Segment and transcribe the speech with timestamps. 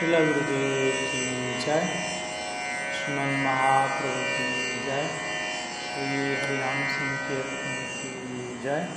[0.00, 1.86] शिला गुरुदेव की जय।
[2.94, 5.08] श्रीमन महाप्रभु की जय।
[5.82, 8.88] श्री हरिनाम संकीर्तन की जय।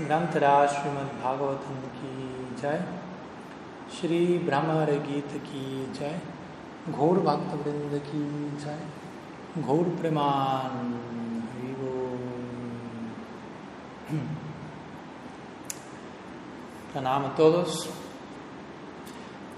[0.00, 2.84] ग्रंथराज श्रीमद् भागवतम की जय।
[4.00, 6.20] श्री ब्रह्मर गीत की जय।
[6.90, 8.80] घोर भक्त वृंद की जय।
[9.62, 10.98] घोर प्रमाण
[17.40, 18.07] todos.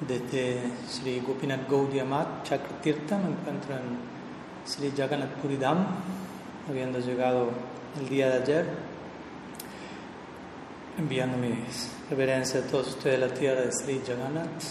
[0.09, 3.99] Desde Sri Gopinath Gaudiya Mat, Chakratirtha, me encuentro en
[4.65, 5.87] Sri Jagannath Puridam,
[6.69, 7.51] habiendo llegado
[8.01, 8.67] el día de ayer,
[10.99, 14.63] enviando mis reverencias a todos ustedes de la tierra de Sri Jagannath.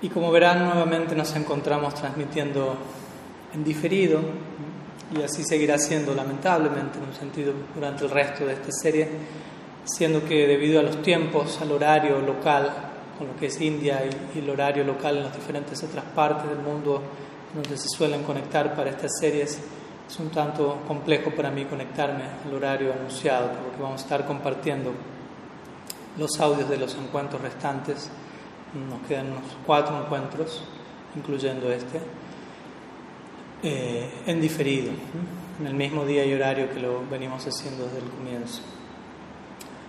[0.00, 2.76] Y como verán, nuevamente nos encontramos transmitiendo
[3.52, 4.20] en diferido,
[5.12, 9.08] y así seguirá siendo lamentablemente en un sentido durante el resto de esta serie,
[9.84, 12.87] siendo que debido a los tiempos, al horario local,
[13.18, 16.48] con lo que es India y, y el horario local en las diferentes otras partes
[16.48, 17.02] del mundo
[17.54, 19.58] donde se suelen conectar para estas series,
[20.08, 24.04] es un tanto complejo para mí conectarme al horario anunciado, por lo que vamos a
[24.04, 24.92] estar compartiendo
[26.18, 28.10] los audios de los encuentros restantes.
[28.88, 30.62] Nos quedan unos cuatro encuentros,
[31.14, 32.00] incluyendo este,
[33.62, 34.92] eh, en diferido,
[35.60, 38.62] en el mismo día y horario que lo venimos haciendo desde el comienzo.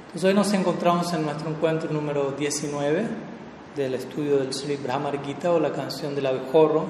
[0.08, 3.29] Entonces hoy nos encontramos en nuestro encuentro número 19
[3.76, 6.86] del estudio del Sri Brahmar Gita o la canción del abejorro,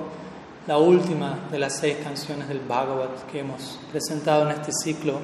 [0.67, 5.19] la última de las seis canciones del Bhagavad que hemos presentado en este ciclo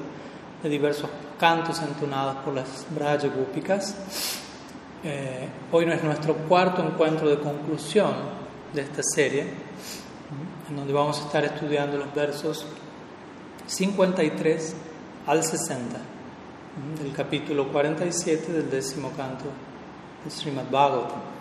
[0.62, 3.94] de diversos cantos entonados por las Braja Gópicas.
[5.04, 8.12] Eh, hoy es nuestro cuarto encuentro de conclusión
[8.72, 9.46] de esta serie,
[10.68, 12.66] en donde vamos a estar estudiando los versos
[13.66, 14.76] 53
[15.26, 15.96] al 60
[17.02, 19.44] del capítulo 47 del décimo canto
[20.24, 21.35] del Srimad Bhagavatam.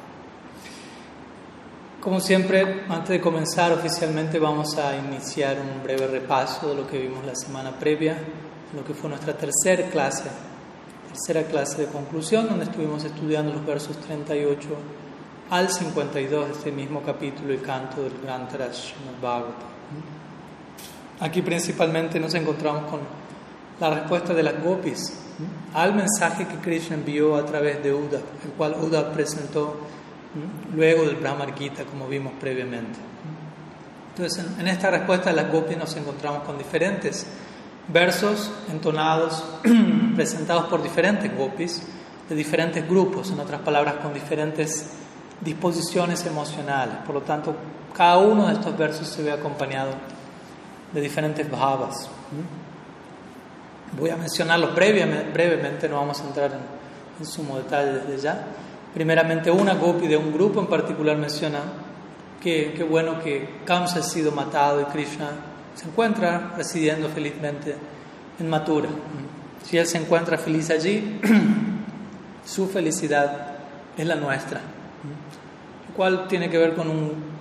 [2.06, 7.00] Como siempre, antes de comenzar oficialmente vamos a iniciar un breve repaso de lo que
[7.00, 8.16] vimos la semana previa,
[8.76, 10.30] lo que fue nuestra tercera clase,
[11.08, 14.70] tercera clase de conclusión, donde estuvimos estudiando los versos 38
[15.50, 18.48] al 52 de este mismo capítulo y canto del Gran
[19.20, 19.70] Bhagavatam.
[21.22, 23.00] Aquí principalmente nos encontramos con
[23.80, 25.12] la respuesta de las gopis
[25.74, 29.80] al mensaje que Krishna envió a través de Uda, el cual Uda presentó
[30.76, 33.00] luego del Brahmar Gita, como vimos previamente.
[34.16, 37.26] Entonces, en, esta respuesta de las gopis nos encontramos con diferentes
[37.88, 39.44] versos entonados,
[40.16, 41.82] presentados por diferentes gopis,
[42.30, 44.90] de diferentes grupos, en otras palabras, con diferentes
[45.42, 46.96] disposiciones emocionales.
[47.06, 47.56] Por lo tanto,
[47.96, 49.92] cada uno de estos versos se ve acompañado
[50.94, 52.10] de diferentes bhavas.
[54.00, 56.60] Voy a mencionarlos brevemente, brevemente no vamos a entrar en,
[57.20, 58.46] en, sumo detalle desde ya.
[58.96, 61.60] Primeramente, una gopi de un grupo en particular menciona
[62.42, 65.30] que, que bueno que Kamsa ha sido matado y Krishna
[65.76, 67.76] se encuentra residiendo felizmente
[68.40, 68.90] en Mathura.
[69.64, 71.20] Si él se encuentra feliz allí,
[72.46, 73.58] su felicidad
[73.98, 77.36] es la nuestra, lo cual tiene que ver con un,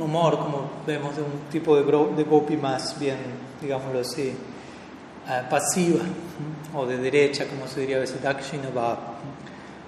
[0.00, 3.16] humor, como vemos, de un tipo de, gopi más bien,
[3.60, 4.32] digámoslo así,
[5.20, 6.00] Uh, pasiva
[6.74, 8.98] o de derecha, como se diría a veces, Dakshina Bhav.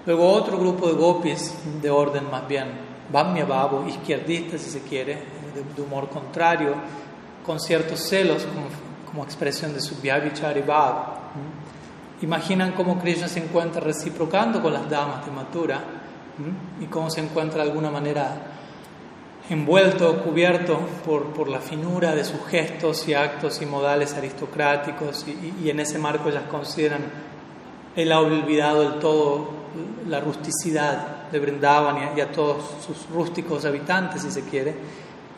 [0.05, 5.13] Luego otro grupo de gopis de orden más bien Bhamya Bhavo, izquierdista si se quiere,
[5.53, 6.73] de, de, humor contrario,
[7.45, 8.65] con ciertos celos como,
[9.09, 11.13] como expresión de su Vyabhichari Bhav.
[12.21, 15.83] Imaginan cómo Krishna se encuentra reciprocando con las damas de Mathura
[16.81, 18.35] y cómo se encuentra de alguna manera
[19.49, 25.65] envuelto, cubierto por, por, la finura de sus gestos y actos y modales aristocráticos, y,
[25.65, 27.01] y, en ese marco ellas consideran,
[27.95, 29.62] ha olvidado del todo
[30.07, 34.75] la rusticidad de Brindavan y a, todos sus rústicos habitantes, si se quiere,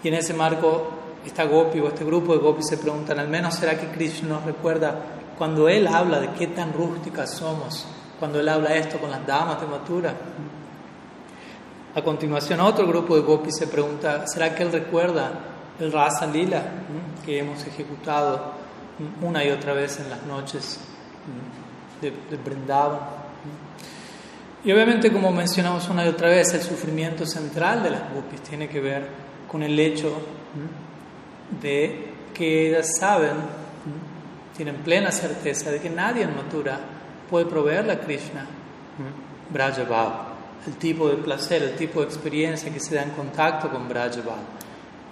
[0.03, 0.87] y en ese marco
[1.25, 4.43] esta gopi o este grupo de gopis se preguntan, al menos será que Krishna nos
[4.43, 4.95] recuerda
[5.37, 7.85] cuando él habla de qué tan rústicas somos,
[8.19, 10.13] cuando él habla esto con las damas de Mathura.
[11.95, 15.31] A continuación, otro grupo de gopis se pregunta, ¿será que él recuerda
[15.79, 16.61] el Rasa Lila
[17.25, 18.53] que hemos ejecutado
[19.21, 20.79] una y otra vez en las noches
[22.01, 22.37] de, de?
[24.65, 28.67] Y obviamente, como mencionamos una y otra vez, el sufrimiento central de las gopis tiene
[28.67, 29.07] que ver
[29.47, 30.11] con el hecho
[31.61, 33.33] de que ellas saben,
[34.57, 36.79] tienen plena certeza de que nadie en Mathura
[37.29, 38.45] puede proveerle a Krishna
[39.51, 40.35] Brajabhav
[40.65, 44.39] el tipo de placer, el tipo de experiencia que se da en contacto con Brajabal.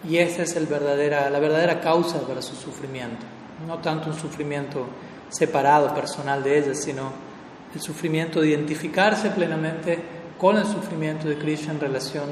[0.10, 3.24] Y esa es la verdadera causa para su sufrimiento.
[3.68, 4.88] No tanto un sufrimiento
[5.30, 7.12] separado, personal de ella, sino
[7.74, 10.00] el sufrimiento de identificarse plenamente
[10.38, 12.26] con el sufrimiento de Krishna en relación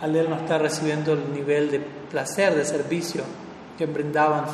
[0.00, 3.22] al él no estar recibiendo el nivel de placer, de servicio
[3.78, 4.44] que en Brindavan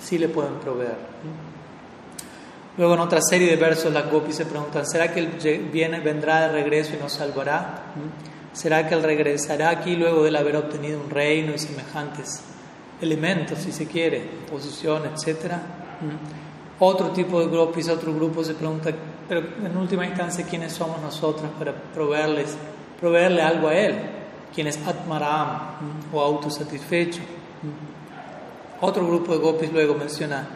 [0.00, 0.96] sí le pueden proveer.
[2.78, 6.48] Luego en otra serie de versos las gopis se preguntan, ¿será que él viene, vendrá
[6.48, 7.92] de regreso y nos salvará?
[8.52, 12.42] ¿Será que él regresará aquí luego de haber obtenido un reino y semejantes
[13.00, 14.20] elementos, si se quiere,
[14.50, 15.60] posición, etcétera?
[16.78, 18.90] Otro tipo de gopis, otro grupo se pregunta,
[19.32, 22.54] pero en última instancia, ¿quiénes somos nosotros para proveerles,
[23.00, 23.98] proveerle algo a él?
[24.54, 25.58] ¿Quién es Atmaram
[26.12, 27.22] o autosatisfecho?
[28.82, 30.46] Otro grupo de gopis luego menciona,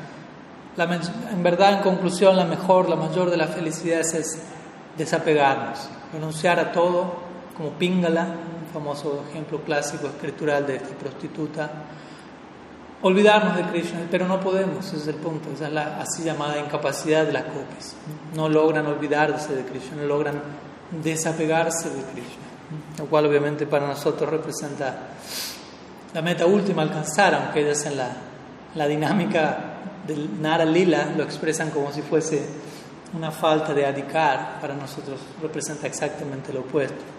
[0.77, 4.43] en verdad, en conclusión, la mejor, la mayor de las felicidades es
[4.99, 7.15] desapegarnos, renunciar a todo,
[7.57, 11.71] como Pingala, un famoso ejemplo clásico escritural de esta prostituta,
[13.07, 16.59] olvidarnos de Krishna, pero no podemos, ese es el punto, esa es la así llamada
[16.59, 17.95] incapacidad de las gopis.
[18.35, 20.43] No logran olvidarse de Krishna, no logran
[21.03, 22.45] desapegarse de Krishna,
[22.99, 24.95] lo cual obviamente para nosotros representa
[26.13, 28.11] la meta última alcanzar, aunque ellas en la,
[28.75, 29.75] la dinámica
[30.07, 32.47] del Nara Lila lo expresan como si fuese
[33.15, 37.16] una falta de adikar, para nosotros representa exactamente lo opuesto.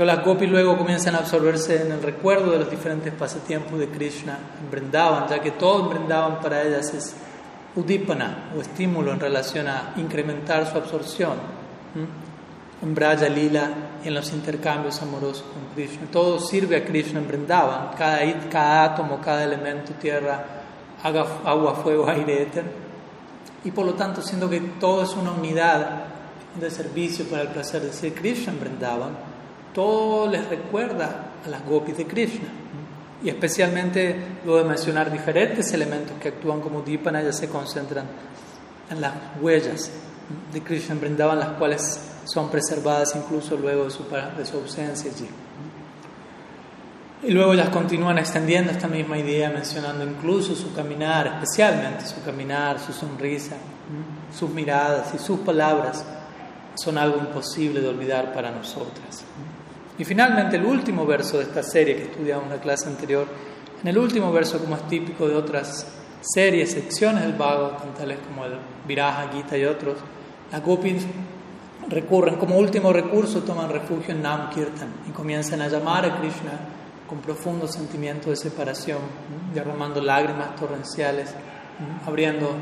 [0.00, 3.90] Entonces las gopis luego comienzan a absorberse en el recuerdo de los diferentes pasatiempos de
[3.90, 7.14] Krishna en Brindavan, ya que todo en Brindavan para ellas es
[7.76, 11.34] udipana o estímulo en relación a incrementar su absorción
[12.80, 13.68] en Braya Lila
[14.02, 16.06] en los intercambios amorosos con Krishna.
[16.10, 20.42] Todo sirve a Krishna en Brindavan, cada, cada átomo, cada elemento, tierra,
[21.02, 22.64] agua, fuego, aire, éter.
[23.64, 26.04] Y por lo tanto, siendo que todo es una unidad
[26.58, 29.29] de servicio para el placer de ser Krishna en Brindavan,
[29.74, 32.48] todo les recuerda a las gopis de Krishna.
[33.22, 38.06] Y especialmente, luego de mencionar diferentes elementos que actúan como Dipana, ellas se concentran
[38.90, 39.90] en las huellas
[40.52, 44.04] de Krishna en las cuales son preservadas incluso luego de su,
[44.36, 45.28] de su ausencia allí.
[47.22, 52.80] Y luego ellas continúan extendiendo esta misma idea, mencionando incluso su caminar, especialmente su caminar,
[52.80, 53.56] su sonrisa,
[54.34, 56.02] sus miradas y sus palabras
[56.74, 59.24] son algo imposible de olvidar para nosotras.
[60.00, 63.26] Y finalmente el último verso de esta serie que estudiamos en la clase anterior,
[63.82, 65.86] en el último verso como es típico de otras
[66.22, 68.54] series, secciones del Bhagavatam, tales como el
[68.88, 69.98] Viraja, Gita y otros,
[70.50, 71.04] las gopis
[71.90, 76.52] recurren como último recurso, toman refugio en Nam Kirtan y comienzan a llamar a Krishna
[77.06, 79.00] con profundo sentimiento de separación,
[79.52, 81.34] derramando lágrimas torrenciales,
[82.06, 82.54] abriendo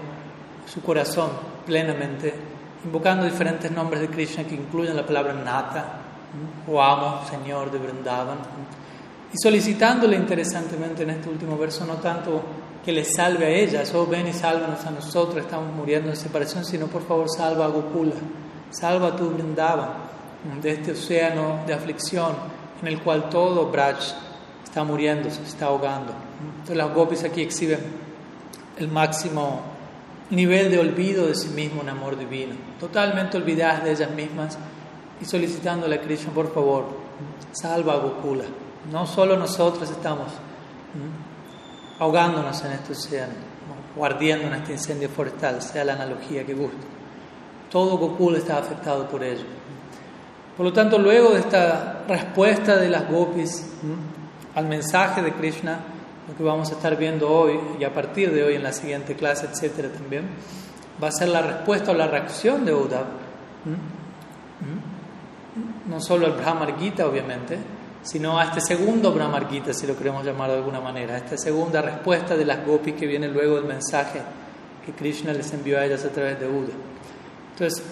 [0.67, 1.31] su corazón
[1.65, 2.35] plenamente,
[2.85, 6.08] invocando diferentes nombres de Krishna que incluyen la palabra Nata,
[6.67, 8.39] o amo, Señor de Vrindavan,
[9.33, 12.43] y solicitándole interesantemente en este último verso no tanto
[12.85, 16.65] que le salve a ellas, oh ven y sálvanos a nosotros, estamos muriendo de separación,
[16.65, 18.15] sino por favor salva a Gokula,
[18.71, 19.91] salva a tu Vrindavan
[20.63, 22.35] de este océano de aflicción
[22.81, 23.99] en el cual todo Braj
[24.65, 26.13] está muriendo, se está ahogando.
[26.41, 27.81] Entonces las gopis aquí exhiben
[28.79, 29.61] el máximo
[30.31, 34.59] nivel de olvido de sí mismo en amor divino, totalmente olvidadas de ellas mismas
[35.21, 36.85] y solicitándole a Krishna, por favor,
[37.53, 38.45] salva a Gokula.
[38.93, 40.29] No solo nosotros estamos
[41.99, 43.33] ahogándonos en este océano
[43.99, 46.77] o ardiendo en este incendio forestal, sea la analogía que guste.
[47.71, 49.45] Todo Gokula está afectado por ello.
[50.57, 53.65] Por lo tanto, luego de esta respuesta de las gopis
[54.55, 55.81] al mensaje de Krishna,
[56.29, 59.15] lo que vamos a estar viendo hoy y a partir de hoy en la siguiente
[59.15, 60.29] clase, etcétera, también,
[61.03, 63.07] va a ser la respuesta o la reacción de Uddhav
[65.89, 67.59] no solo al Brahmar Gita, obviamente,
[68.03, 71.37] sino a este segundo Brahmar Gita, si lo queremos llamar de alguna manera, a esta
[71.37, 74.21] segunda respuesta de las gopis que viene luego del mensaje
[74.85, 76.73] que Krishna les envió a ellas a través de Buda.
[77.53, 77.83] Entonces,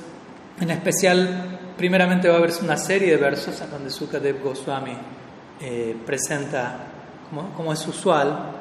[0.60, 4.96] en especial, primeramente va a haber una serie de versos en donde Sukadev Goswami
[5.60, 6.78] eh, presenta,
[7.28, 8.52] como, como, es usual,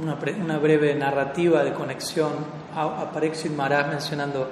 [0.00, 2.32] una, una, breve narrativa de conexión
[2.74, 4.48] a, a Pariksit Maharaj mencionando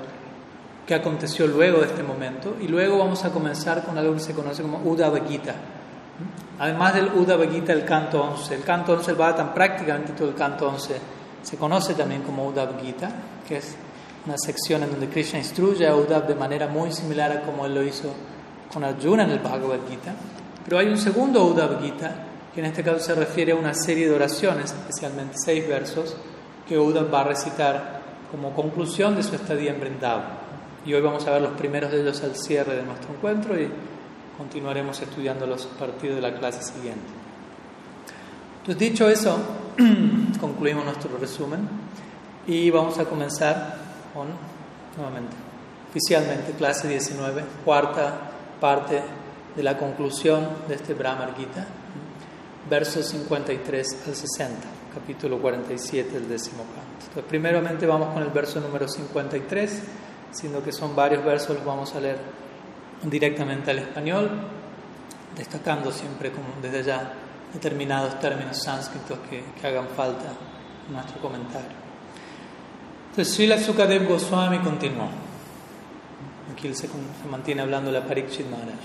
[0.90, 2.56] qué aconteció luego de este momento.
[2.60, 5.54] Y luego vamos a comenzar con algo que se conoce como Uddhava Gita.
[6.58, 8.56] Además del Uddhava Gita, el canto 11.
[8.56, 10.96] El canto 11, el Bhagavatam, prácticamente todo el canto 11
[11.42, 13.08] se conoce también como Uddhava Gita,
[13.46, 13.76] que es
[14.26, 17.74] una sección en donde Krishna instruye a Uddhava de manera muy similar a como él
[17.76, 18.12] lo hizo
[18.72, 20.12] con Arjuna en el Bhagavad Gita.
[20.64, 22.16] Pero hay un segundo Uddhava Gita,
[22.52, 26.16] que en este caso se refiere a una serie de oraciones, especialmente seis versos,
[26.66, 30.39] que Uddhava va a recitar como conclusión de su estadía en Vrindavan.
[30.84, 33.70] Y hoy vamos a ver los primeros de ellos al cierre de nuestro encuentro y
[34.38, 37.04] continuaremos estudiándolos a partir de la clase siguiente.
[38.60, 39.38] Entonces, dicho eso,
[40.40, 41.68] concluimos nuestro resumen
[42.46, 43.76] y vamos a comenzar
[44.14, 44.28] con,
[44.96, 45.36] nuevamente,
[45.90, 49.02] oficialmente, clase 19, cuarta parte
[49.54, 51.66] de la conclusión de este Brahmar Gita,
[52.70, 54.56] versos 53 al 60,
[54.94, 57.06] capítulo 47 del décimo canto.
[57.08, 59.82] Entonces, primeramente vamos con el verso número 53,
[60.30, 62.18] siendo que son varios versos, los vamos a leer
[63.02, 64.30] directamente al español,
[65.36, 67.12] destacando siempre como desde ya
[67.52, 70.32] determinados términos sánscritos que, que hagan falta
[70.86, 71.80] en nuestro comentario.
[73.10, 75.08] Entonces, Srila Sukadev Goswami continuó.
[76.52, 78.78] Aquí él se, se mantiene hablando la Parikshit Maharaj.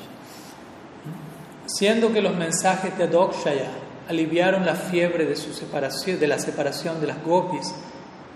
[1.68, 3.70] Siendo que los mensajes de Adokshaya
[4.08, 7.74] aliviaron la fiebre de, su separación, de la separación de las gopis,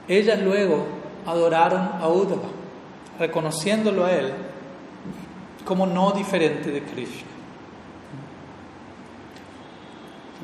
[0.07, 0.85] ellas luego
[1.25, 2.49] adoraron a Uddhava,
[3.19, 4.33] reconociéndolo a él
[5.65, 7.27] como no diferente de Krishna.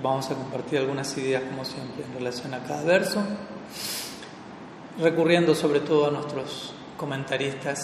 [0.03, 3.23] Vamos a compartir algunas ideas, como siempre, en relación a cada verso,
[4.99, 7.79] recurriendo sobre todo a nuestros comentaristas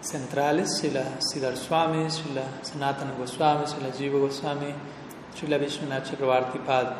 [0.00, 4.74] centrales, Srila Siddhar Swami, Srila Sanatana Goswami, Srila Jiva Goswami,
[5.34, 6.96] Srila Vishwanath Chakravarti Pad,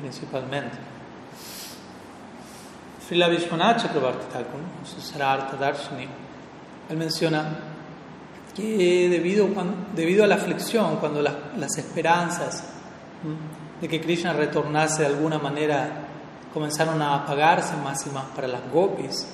[0.00, 0.97] principalmente.
[3.08, 6.06] Srila Vishwanath Chakravarti Thakur, su Sarartha Darshani,
[6.90, 7.58] él menciona
[8.54, 9.48] que debido,
[9.96, 12.64] debido a la aflicción, cuando las, las esperanzas
[13.80, 15.90] de que Krishna retornase de alguna manera
[16.52, 19.26] comenzaron a apagarse más y más para las gopis,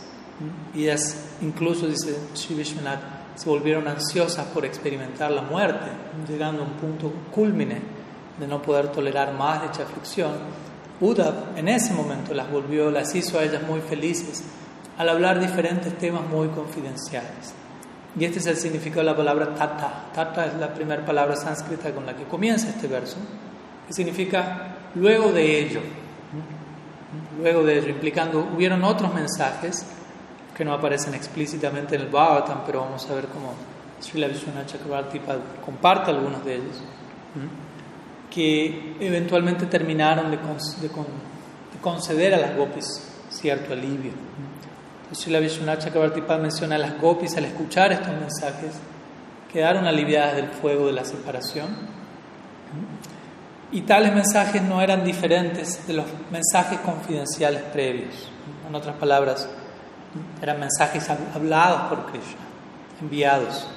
[0.73, 3.01] y ellas incluso, dice Sri Vishwanath,
[3.35, 5.87] se volvieron ansiosas por experimentar la muerte,
[6.29, 7.83] llegando a un punto culmine
[8.39, 10.33] de no poder tolerar más dicha aflicción.
[11.01, 14.45] Buda en ese momento las volvió, las hizo a ellas muy felices
[14.97, 17.55] al hablar diferentes temas muy confidenciales.
[18.19, 20.05] Y este es el significado de la palabra tata.
[20.15, 23.17] Tata es la primera palabra sánscrita con la que comienza este verso,
[23.87, 25.81] que significa luego de ello.
[27.41, 29.85] Luego de ello, implicando, hubieron otros mensajes
[30.57, 33.53] que no aparecen explícitamente en el Bhagavatam, pero vamos a ver cómo
[34.01, 35.21] Srila Vishwanath Chakravarti
[35.65, 36.81] comparte algunos de ellos,
[38.35, 42.87] que eventualmente terminaron de, de, de, conceder a las gopis
[43.31, 44.13] cierto alivio.
[45.13, 48.73] Srila Vishwanath Chakravarti menciona a las gopis al escuchar estos mensajes
[49.55, 51.69] quedaron aliviadas del fuego de la separación.
[53.71, 58.29] Y tales mensajes no eran diferentes de los mensajes confidenciales previos.
[58.69, 59.49] En otras palabras,
[60.43, 62.41] eran mensajes hablados por Krishna,
[63.01, 63.69] enviados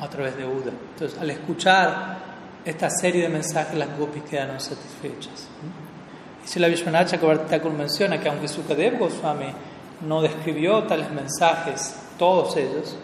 [0.00, 0.70] a través de Buda.
[0.92, 2.18] Entonces, al escuchar
[2.64, 5.48] esta serie de mensajes, las gopis quedaron satisfechas.
[6.44, 9.46] Y si la Vishwanath Chakravarti menciona que aunque Sukadev Goswami
[10.06, 12.96] no describió tales mensajes, todos ellos,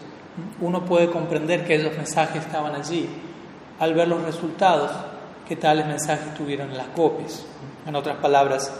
[0.61, 3.09] uno puede comprender que esos mensajes estaban allí
[3.79, 4.91] al ver los resultados
[5.47, 7.45] que tales mensajes tuvieron en las gopis.
[7.85, 8.71] En otras palabras,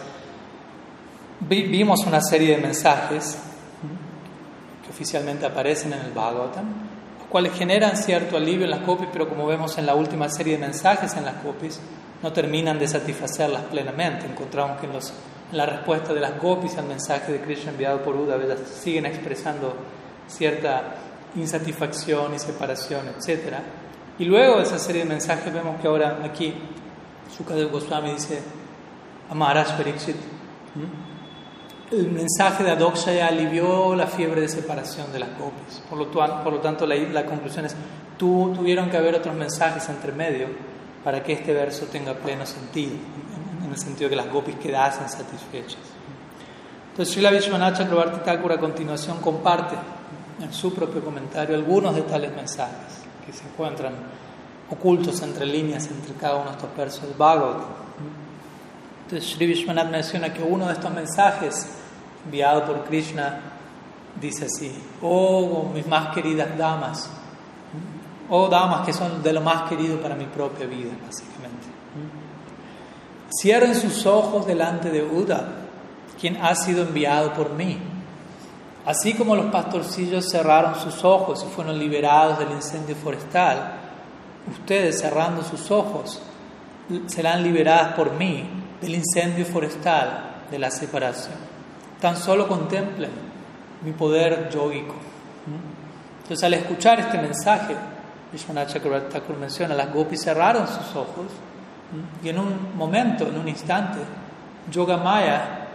[1.41, 3.37] vimos una serie de mensajes
[4.83, 6.88] que oficialmente aparecen en el Bhagavatam,
[7.29, 10.59] cuales generan cierto alivio en las gopis, pero como vemos en la última serie de
[10.59, 11.79] mensajes en las gopis,
[12.21, 14.25] no terminan de satisfacerlas plenamente.
[14.25, 15.13] Encontramos que en, los,
[15.51, 19.05] en la respuesta de las gopis al mensaje de Krishna enviado por Uddhava, ellas siguen
[19.05, 19.75] expresando
[20.27, 20.95] cierta
[21.35, 23.53] insatisfacción y separación, etc.
[24.17, 26.53] Y luego de esa serie de mensajes vemos que ahora aquí
[27.35, 28.41] Sukadev Goswami dice
[29.29, 30.15] a Maharaj Pariksit,
[31.91, 35.81] el mensaje de Adokshaya alivió la fiebre de separación de las gopis.
[35.89, 37.75] Por lo, por lo tanto, la, la, conclusión es,
[38.17, 40.47] tu, tuvieron que haber otros mensajes entre medio
[41.03, 42.93] para que este verso tenga pleno sentido,
[43.65, 45.79] en el sentido que las gopis quedasen satisfechas.
[46.91, 49.75] Entonces, Srila Vishwanath Chakrabarti Thakur a continuación comparte
[50.41, 53.93] en su propio comentario algunos de tales mensajes que se encuentran
[54.69, 57.63] ocultos entre líneas entre cada uno de estos versos del Bhagavad.
[59.05, 61.67] Entonces, Sri Vishwanath menciona que uno de estos mensajes
[62.25, 63.39] enviado por Krishna
[64.19, 64.71] dice así:
[65.01, 67.09] Oh, mis más queridas damas,
[68.29, 71.67] oh damas que son de lo más querido para mi propia vida, básicamente.
[73.41, 75.47] Cierren sus ojos delante de Uda,
[76.19, 77.77] quien ha sido enviado por mí.
[78.85, 83.73] Así como los pastorcillos cerraron sus ojos y fueron liberados del incendio forestal,
[84.49, 86.19] ustedes cerrando sus ojos
[87.05, 88.49] serán liberadas por mí
[88.81, 91.48] del incendio forestal de la separación.
[91.99, 93.11] Tan solo contemplen
[93.83, 94.95] mi poder yogico.
[96.21, 97.75] Entonces, al escuchar este mensaje,
[98.31, 98.73] Vishwanath
[99.11, 101.27] Thakur menciona, las gopis cerraron sus ojos
[102.23, 103.97] y en un momento, en un instante,
[104.69, 105.67] Yoga Maya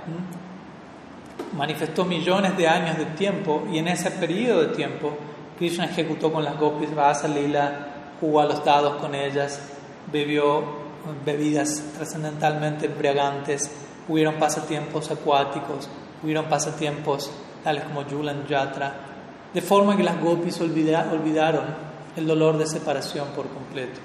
[1.56, 5.16] manifestó millones de años de tiempo y en ese periodo de tiempo
[5.58, 7.86] Krishna ejecutó con las gopis Rasa Lila,
[8.20, 9.60] jugó a los dados con ellas,
[10.12, 10.84] bebió
[11.24, 13.70] bebidas trascendentalmente embriagantes,
[14.08, 15.88] hubieron pasatiempos acuáticos,
[16.24, 17.30] hubieron pasatiempos
[17.62, 18.94] tales como Yulan Yatra,
[19.52, 21.64] de forma que las gopis olvidaron
[22.16, 24.00] el dolor de separación por completo.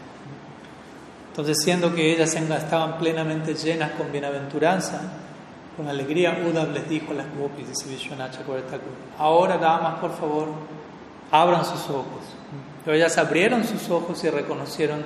[1.29, 5.01] Entonces, siendo que ellas estaban plenamente llenas con bienaventuranza,
[5.77, 8.39] con alegría, Uddhav les dijo a las gopis, dice Vishwanath
[9.17, 10.47] ahora damas, por favor,
[11.31, 12.23] abran sus ojos.
[12.83, 15.03] Pero ellas abrieron sus ojos y reconocieron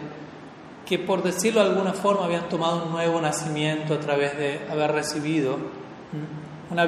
[0.86, 4.91] que, por decirlo de alguna forma, habían tomado un nuevo nacimiento a través de haber
[4.91, 5.58] recibido
[6.74, 6.88] una,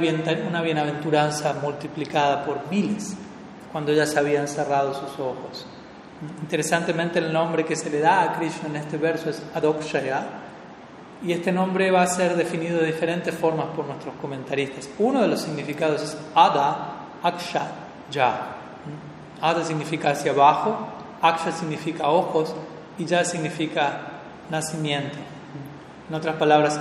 [0.50, 3.16] una bienaventuranza multiplicada por miles,
[3.72, 5.66] cuando ellas habían cerrado sus ojos.
[6.42, 10.24] Interesantemente, el nombre que se le da a Krishna en este verso es Adokshaya,
[11.24, 14.90] y este nombre va a ser definido de diferentes formas por nuestros comentaristas.
[15.00, 17.68] Uno de los significados es Ada Aksha
[18.12, 18.56] Ya.
[19.42, 20.78] Ada significa hacia abajo,
[21.22, 22.54] Aksha significa ojos
[22.98, 24.02] y Ya significa
[24.50, 25.18] nacimiento.
[26.10, 26.80] En otras palabras,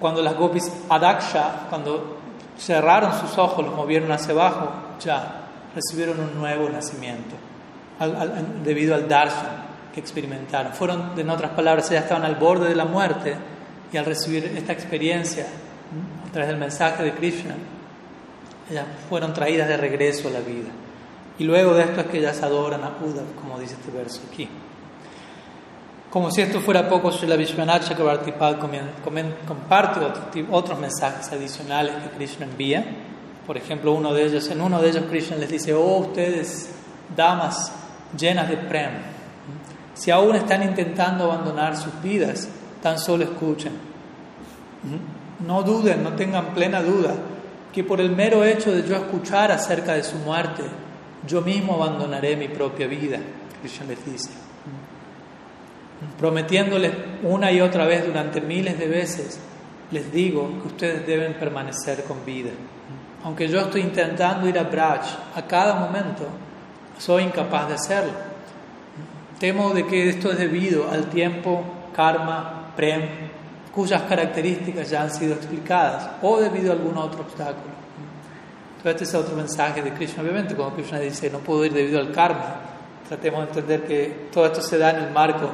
[0.00, 2.23] cuando las gopis Adaksha, cuando
[2.58, 4.70] cerraron sus ojos, los movieron hacia abajo,
[5.00, 7.34] ya recibieron un nuevo nacimiento
[8.64, 10.72] debido al darshan que experimentaron.
[10.72, 13.36] Fueron, en otras palabras, ellas estaban al borde de la muerte
[13.92, 15.46] y al recibir esta experiencia
[16.28, 17.54] a través del mensaje de Krishna,
[18.70, 20.70] ellas fueron traídas de regreso a la vida.
[21.38, 24.48] Y luego de esto es que ellas adoran a Buda, como dice este verso aquí.
[26.14, 28.56] Como si esto fuera poco, Srila Vishwanath Chakravartipal
[29.48, 29.98] comparte
[30.48, 32.84] otros mensajes adicionales que Krishna envía.
[33.44, 36.70] Por ejemplo, uno de ellos, en uno de ellos Krishna les dice, oh ustedes,
[37.16, 37.72] damas
[38.16, 38.92] llenas de prem,
[39.94, 42.48] si aún están intentando abandonar sus vidas,
[42.80, 43.72] tan solo escuchen.
[45.44, 47.12] No duden, no tengan plena duda,
[47.72, 50.62] que por el mero hecho de yo escuchar acerca de su muerte,
[51.26, 53.18] yo mismo abandonaré mi propia vida,
[53.60, 54.30] Krishna les dice
[56.18, 56.92] prometiéndoles
[57.22, 59.40] una y otra vez durante miles de veces,
[59.90, 62.50] les digo que ustedes deben permanecer con vida.
[63.24, 65.02] Aunque yo estoy intentando ir a Braj
[65.34, 66.26] a cada momento,
[66.98, 68.12] soy incapaz de hacerlo.
[69.38, 71.62] Temo de que esto es debido al tiempo,
[71.94, 73.02] karma, prem,
[73.74, 77.74] cuyas características ya han sido explicadas, o debido a algún otro obstáculo.
[78.76, 80.22] Entonces este es otro mensaje de Krishna.
[80.22, 82.56] Obviamente, cuando Krishna dice no puedo ir debido al karma,
[83.08, 85.48] tratemos de entender que todo esto se da en el marco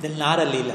[0.00, 0.74] del Nara Lila,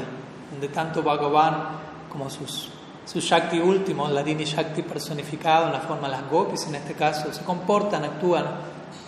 [0.50, 1.80] donde tanto Bhagavan
[2.10, 2.68] como sus,
[3.06, 6.94] su Shakti último, la Dini Shakti personificado en la forma de las gopis en este
[6.94, 8.44] caso, se comportan, actúan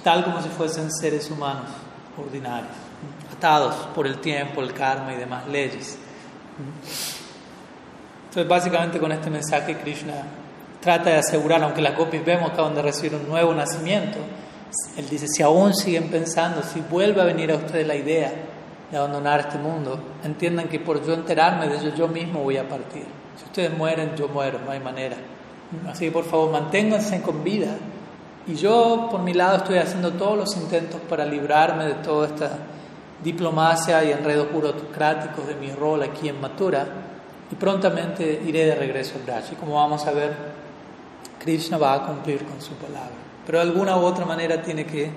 [0.02, 1.66] tal como si fuesen seres humanos
[2.16, 2.72] ordinarios,
[3.36, 5.98] atados por el tiempo, el karma y demás leyes.
[8.28, 10.14] Entonces, básicamente con este mensaje Krishna
[10.80, 14.18] trata de asegurar, aunque las gopis vemos acá donde reciben un nuevo nacimiento,
[14.96, 18.32] él dice, si aún siguen pensando, si vuelve a venir a ustedes la idea
[18.94, 22.68] de abandonar este mundo, entiendan que por yo enterarme de ello yo mismo voy a
[22.68, 23.04] partir.
[23.36, 25.16] Si ustedes mueren, yo muero, no hay manera.
[25.88, 27.76] Así que por favor, manténganse con vida.
[28.46, 32.50] Y yo, por mi lado, estoy haciendo todos los intentos para librarme de toda esta
[33.24, 36.86] diplomacia y enredos burocráticos de mi rol aquí en Mathura.
[37.50, 39.52] Y prontamente iré de regreso al Braj.
[39.52, 40.36] Y como vamos a ver,
[41.40, 43.10] Krishna va a cumplir con su palabra.
[43.44, 45.10] Pero de alguna u otra manera tiene que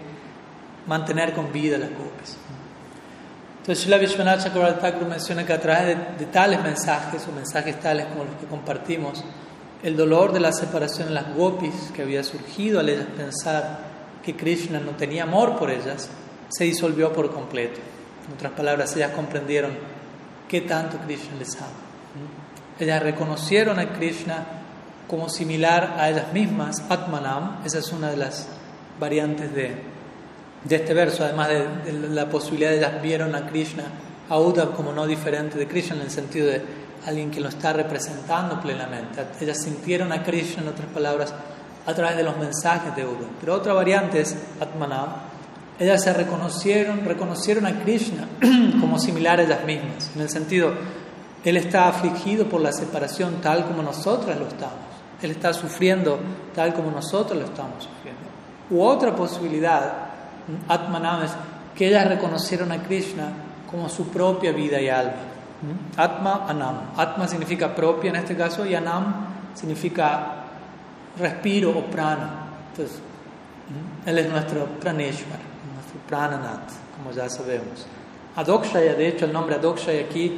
[0.88, 2.38] mantener con vida las copias.
[3.68, 8.24] Entonces, Srila Vishwanath Chakravarti menciona que a través de, tales mensajes o mensajes tales como
[8.24, 9.22] los que compartimos,
[9.84, 13.80] el dolor de la separación de las gopis que había surgido al ellas pensar
[14.24, 16.08] que Krishna no tenía amor por ellas,
[16.48, 17.82] se disolvió por completo.
[18.30, 19.72] En otras palabras, ellas comprendieron
[20.48, 21.68] qué tanto Krishna les ama.
[22.80, 24.46] Ellas reconocieron a Krishna
[25.10, 28.48] como similar a ellas mismas, Atmanam, esa es una de las
[28.98, 29.76] variantes de,
[30.64, 33.84] de este verso, además de, la posibilidad de ellas vieron a Krishna,
[34.30, 36.62] a Uddhav como no diferente de Krishna en el sentido de
[37.06, 39.26] alguien que lo está representando plenamente.
[39.40, 41.34] Ellas sintieron a Krishna, en otras palabras,
[41.86, 43.30] a través de los mensajes de Uddhav.
[43.40, 45.08] Pero otra variante es Atmanav.
[45.80, 48.28] Ellas se reconocieron, reconocieron a Krishna
[48.82, 50.74] como similar a ellas mismas, en el sentido,
[51.44, 54.88] Él está afligido por la separación tal como nosotras lo estamos.
[55.22, 56.20] Él está sufriendo
[56.54, 58.22] tal como nosotros lo estamos sufriendo.
[58.70, 60.07] U otra posibilidad
[60.68, 61.32] Atmanam es
[61.76, 63.30] que ellas reconocieron a Krishna
[63.70, 65.14] como su propia vida y alma.
[65.96, 66.92] Atma, Anam.
[66.96, 70.44] Atma significa propia en este caso y Anam significa
[71.18, 72.48] respiro o prana.
[72.72, 73.00] Entonces,
[74.06, 75.40] él es nuestro praneshwar,
[75.74, 77.86] nuestro prananat, como ya sabemos.
[78.36, 80.38] Adokshaya, de hecho, el nombre Adokshaya aquí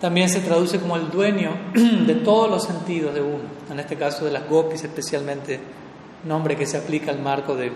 [0.00, 3.44] también se traduce como el dueño de todos los sentidos de uno.
[3.70, 5.58] En este caso de las gopis, especialmente,
[6.24, 7.72] nombre que se aplica al marco de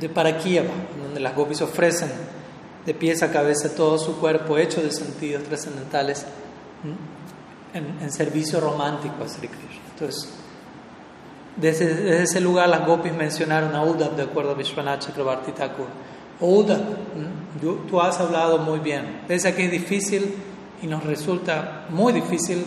[0.00, 0.70] de Parakiava,
[1.02, 2.10] donde las gopis ofrecen
[2.86, 6.24] de pies a cabeza todo su cuerpo hecho de sentidos trascendentales
[7.74, 9.82] en, servicio romántico a Sri Krishna.
[9.92, 10.30] Entonces,
[11.56, 15.86] desde, ese lugar las gopis mencionaron a Uddhav de acuerdo a Vishwanath Chakrabarti Thakur
[16.40, 16.80] Uda,
[17.88, 19.20] tú has hablado muy bien.
[19.28, 20.34] Pese a que es difícil
[20.80, 22.64] y nos resulta muy difícil,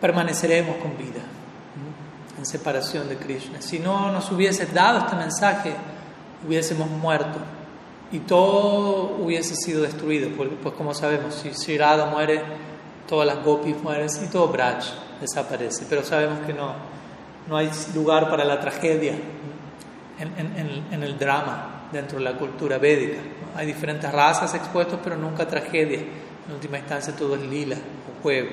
[0.00, 1.20] permaneceremos con vida
[2.38, 3.60] en separación de Krishna.
[3.60, 5.74] Si no nos hubiese dado este mensaje,
[6.46, 7.38] hubiésemos muerto
[8.12, 10.30] y todo hubiese sido destruido.
[10.30, 11.78] Pues como sabemos, si Sri
[12.10, 12.42] muere,
[13.08, 14.84] todas las gopis mueren y todo Braj
[15.20, 15.86] desaparece.
[15.88, 16.74] Pero sabemos que no,
[17.48, 19.14] no hay lugar para la tragedia
[20.18, 23.18] en, el drama dentro de la cultura védica.
[23.56, 25.98] Hay diferentes razas expuestas, pero nunca tragedia.
[25.98, 28.50] En última instancia todo es lila o juego.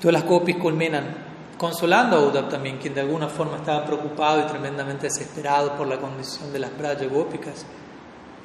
[0.00, 4.44] Todas las gopis culminan consolando a Uddhav también, quien de alguna forma estaba preocupado y
[4.44, 7.64] tremendamente desesperado por la condición de las Braja Gópicas,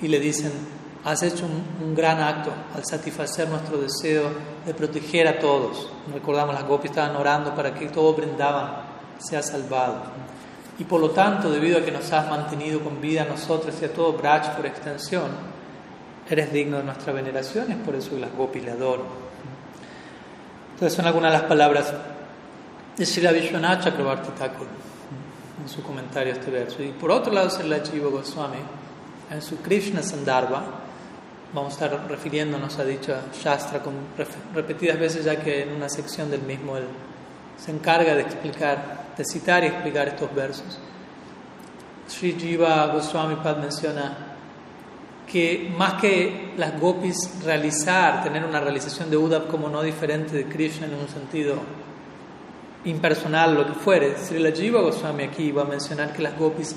[0.01, 0.51] y le dicen,
[1.03, 4.29] has hecho un, gran acto al satisfacer nuestro deseo
[4.65, 5.91] de proteger a todos.
[6.13, 10.03] Recordamos, las Gopis estaban orando para que todo brindaban sea salvado.
[10.77, 13.85] Y por lo tanto, debido a que nos has mantenido con vida a nosotros y
[13.85, 15.29] a todo Braj por extensión,
[16.29, 19.05] eres digno de nuestra veneración, es por eso que las Gopis le adoran.
[20.73, 21.93] Entonces son algunas de las palabras
[23.05, 24.67] Srila Vishwanath Chakrabarti Thakur
[25.61, 26.83] en su comentario a este verso.
[26.83, 28.57] Y por otro lado, Srila Jiva Goswami
[29.31, 30.63] en su Krishna Sandarbha,
[31.53, 33.93] vamos a estar refiriéndonos a dicha Shastra con
[34.53, 36.85] repetidas veces, ya que en una sección del mismo él
[37.57, 40.79] se encarga de explicar, de citar y explicar estos versos.
[42.07, 44.17] Sri Jiva Goswami Pad menciona
[45.31, 50.45] que más que las gopis realizar, tener una realización de Uddhav como no diferente de
[50.45, 51.55] Krishna en un sentido
[52.85, 54.15] impersonal, lo que fuere.
[54.17, 56.75] Srila Jiva Goswami aquí va a mencionar que las gopis,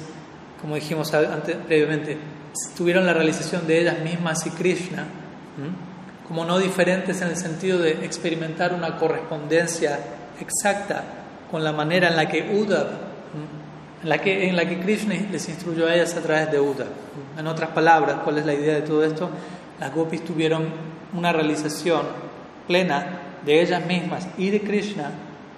[0.61, 2.19] como dijimos antes, previamente,
[2.77, 5.07] tuvieron la realización de ellas mismas y Krishna,
[6.27, 9.99] como no diferentes en el sentido de experimentar una correspondencia
[10.41, 11.05] exacta
[11.51, 12.87] con la manera en la que Uddhav,
[14.03, 16.89] en, la que, en la que Krishna les instruyó a ellas a través de Uddhav.
[17.39, 19.31] En otras palabras, ¿cuál es la idea de todo esto?
[19.79, 20.65] Las gopis tuvieron
[21.15, 22.03] una realización
[22.67, 25.11] plena de ellas mismas y de Krishna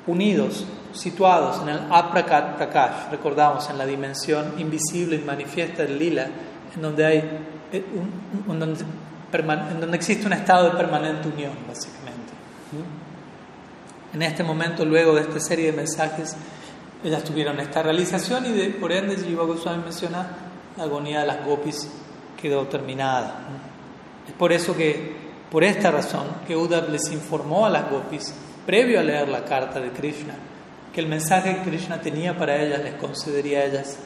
[0.07, 6.29] unidos, situados en el aprakat prakash, recordamos, en la dimensión invisible y manifiesta del lila,
[6.75, 7.19] en donde, hay,
[7.73, 7.85] eh,
[8.49, 12.33] en donde existe un estado de permanente unión, básicamente.
[14.13, 16.37] En este momento, luego de esta serie de mensajes,
[17.03, 20.27] ellas tuvieron esta realización y de, por ende, Jiva Goswami menciona,
[20.77, 21.89] la agonía de las gopis
[22.41, 23.41] quedó terminada.
[24.27, 25.17] Es por eso que,
[25.51, 28.35] por esta razón, que Uddhav les informó a las gopis
[28.67, 30.35] previo a leer la carta de Krishna,
[30.93, 33.99] que el mensaje que Krishna tenía para ellas les concedería a ellas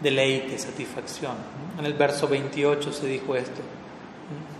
[0.00, 1.34] deleite, satisfacción.
[1.78, 3.62] En el verso 28 se dijo esto.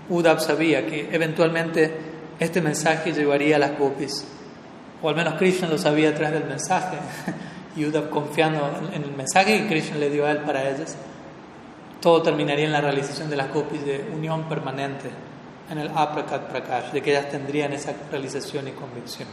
[0.09, 1.93] Uddhav sabía que eventualmente
[2.39, 4.25] este mensaje llevaría a las gopis,
[5.03, 6.97] o al menos Krishna lo sabía a través del mensaje,
[7.77, 10.97] y Uddhav confiando en el mensaje que Krishna le dio a él para ellas,
[12.01, 15.11] todo terminaría en la realización de las gopis de unión permanente
[15.71, 19.29] en el aprakat prakash, de que ellas tendrían esa realización y convicción.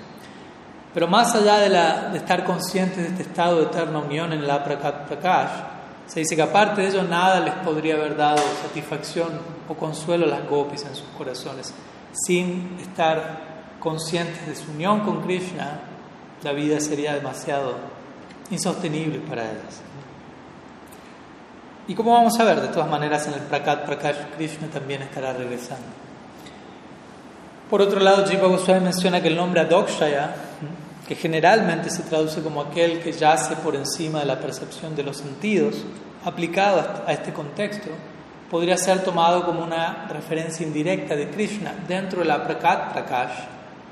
[0.94, 4.40] Pero más allá de, la, de estar conscientes de este estado de eterna unión en
[4.40, 5.52] el aprakat prakash,
[6.08, 9.30] se dice que aparte de ello nada les podría haber dado satisfacción
[9.68, 11.72] o consuelo a las gopis en sus corazones.
[12.12, 15.82] Sin estar conscientes de su unión con Krishna,
[16.42, 17.76] la vida sería demasiado
[18.50, 19.82] insostenible para ellas.
[21.88, 25.34] Y como vamos a ver, de todas maneras en el Prakat Prakash Krishna también estará
[25.34, 25.88] regresando.
[27.70, 30.34] Por otro lado, Jiva Goswami menciona que el nombre Adokshaya,
[31.08, 35.18] que generalmente se traduce como aquel que yace por encima de la percepción de los
[35.18, 35.76] sentidos,
[36.26, 37.90] aplicado a este contexto,
[38.50, 43.38] podría ser tomado como una referencia indirecta de Krishna dentro de la Prakat Prakash,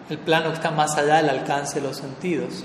[0.09, 2.63] el plano que está más allá del alcance de los sentidos,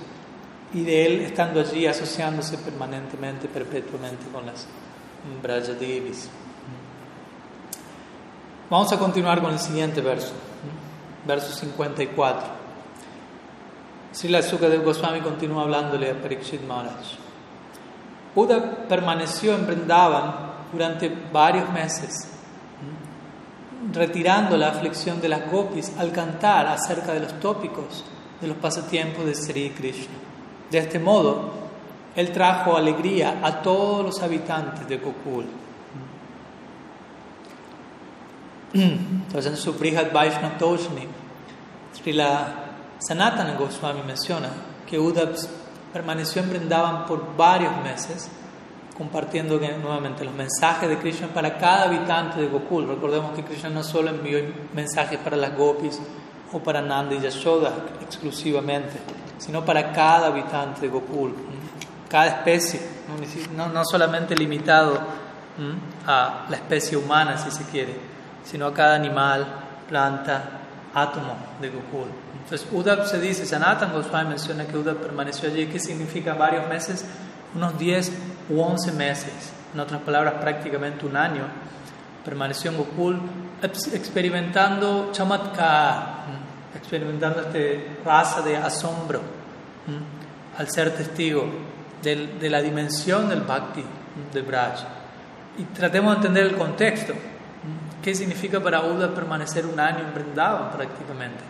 [0.72, 4.66] y de él estando allí asociándose permanentemente, perpetuamente con las
[5.42, 6.30] Brajadevis.
[8.70, 10.32] Vamos a continuar con el siguiente verso
[11.26, 12.62] verso 54.
[14.12, 17.16] Srila Sukadev Goswami continúa hablándole a Parikshit Maharaj.
[18.34, 22.28] Buda permaneció en Vrindavan durante varios meses,
[23.92, 28.04] retirando la aflicción de las gopis al cantar acerca de los tópicos
[28.40, 30.14] de los pasatiempos de Sri Krishna.
[30.70, 31.50] De este modo,
[32.16, 35.46] él trajo alegría a todos los habitantes de Gokul.
[38.74, 41.06] Entonces en su Brihat Vaishnav Toshni,
[41.92, 42.54] Srila
[42.98, 44.48] Sanatana Goswami menciona
[44.88, 45.34] que Uddhav
[45.92, 48.30] permaneció en Vrindavan por varios meses
[48.96, 52.86] compartiendo nuevamente los mensajes de Krishna para cada habitante de Gokul.
[52.86, 54.38] Recordemos que Krishna no solo envió
[54.74, 56.00] mensajes para las gopis
[56.52, 58.98] o para Nanda y Yashoda exclusivamente,
[59.38, 61.34] sino para cada habitante de Gokul,
[62.08, 62.80] cada especie,
[63.56, 65.00] no, no solamente limitado
[66.06, 68.11] a la especie humana, si se quiere,
[68.44, 69.46] sino a cada animal,
[69.88, 70.42] planta,
[70.94, 72.08] átomo de Gokul.
[72.42, 77.04] Entonces, Udab se dice, Sanatan Goswami menciona que Udab permaneció allí, que significa varios meses,
[77.54, 78.12] unos 10
[78.50, 81.44] u 11 meses, en otras palabras, prácticamente un año,
[82.24, 83.20] permaneció en Gokul
[83.62, 86.24] experimentando chamatkar,
[86.74, 89.20] experimentando este raza de asombro,
[90.58, 91.46] al ser testigo
[92.02, 93.84] de, la dimensión del bhakti
[94.32, 94.80] de Braj.
[95.58, 97.14] Y tratemos de entender el contexto.
[98.02, 101.44] ¿Qué significa para Uda permanecer un año en Vrindavan prácticamente?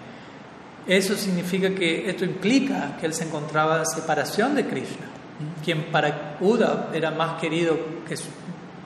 [0.87, 5.07] Eso significa que esto implica que él se encontraba en separación de Krishna,
[5.65, 8.17] quien para Uda era más querido que,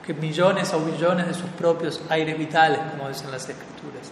[0.05, 4.11] que millones o billones de sus propios aires vitales, como dicen las escrituras.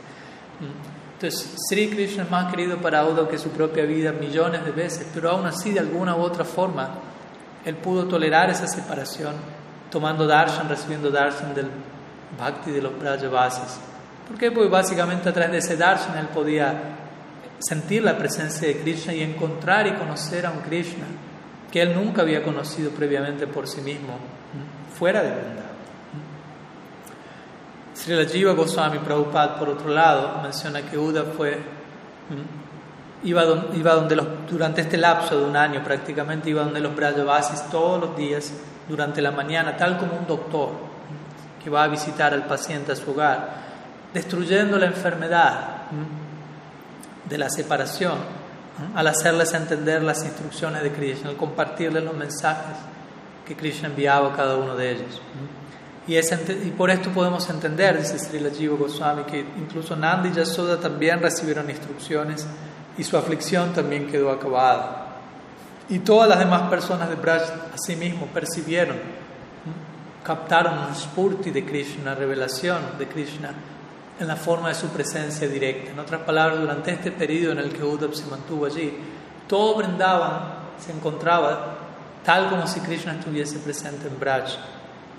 [1.14, 5.08] Entonces, Sri Krishna es más querido para Uda que su propia vida millones de veces,
[5.14, 6.90] pero aún así, de alguna u otra forma,
[7.64, 9.34] él pudo tolerar esa separación,
[9.90, 11.68] tomando darshan, recibiendo darshan del
[12.40, 13.80] bhakti de los brajavasis.
[14.28, 14.52] ¿Por qué?
[14.52, 16.74] Porque básicamente a través de ese darshan él podía
[17.60, 21.06] sentir la presencia de Krishna y encontrar y conocer a un Krishna
[21.72, 24.18] que él nunca había conocido previamente por sí mismo,
[24.98, 25.76] fuera de Vrindavan.
[27.94, 31.58] Srila Jiva Goswami Prabhupada, por otro lado, menciona que Uda fue,
[33.24, 37.70] iba, iba donde los, durante este lapso de un año prácticamente, iba donde los Brajavasis
[37.70, 38.54] todos los días,
[38.88, 40.95] durante la mañana, tal como un doctor
[41.66, 43.50] que va a visitar al paciente a su hogar,
[44.14, 45.78] destruyendo la enfermedad
[47.28, 48.20] de la separación,
[48.94, 52.78] al hacerles entender las instrucciones de Krishna, al compartirles los mensajes
[53.48, 55.20] que Krishna enviaba a cada uno de ellos.
[56.08, 60.80] Y, y por esto podemos entender, dice Srila Jiva Goswami, que incluso Nandi y Yasoda
[60.80, 62.46] también recibieron instrucciones
[62.96, 65.16] y su aflicción también quedó acabada.
[65.90, 67.42] Y todas las demás personas de Braj
[67.74, 69.25] asimismo percibieron,
[70.26, 73.54] captaron un spurti de Krishna, revelación de Krishna
[74.20, 75.92] en la forma de su presencia directa.
[75.92, 78.92] En otras palabras, durante este periodo en el que Uddhav se mantuvo allí,
[79.48, 81.78] todo Vrindavan se encontraba
[82.24, 84.46] tal como si Krishna estuviese presente en Braj,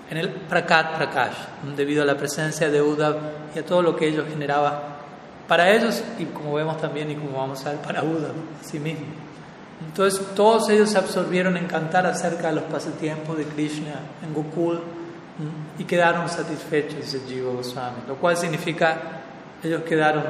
[0.09, 1.35] en el Prakat Prakash,
[1.77, 3.15] debido a la presencia de Uddhav
[3.55, 4.97] y a todo lo que ello generaba
[5.47, 8.77] para ellos y como vemos también y como vamos a ver para Uddhav a sí
[8.77, 9.05] mismo.
[9.85, 14.81] Entonces todos ellos se absorbieron en cantar acerca de los pasatiempos de Krishna en Gokul
[15.77, 18.97] y quedaron satisfechos, dice Jiva Goswami, lo cual significa
[19.63, 20.23] ellos quedaron,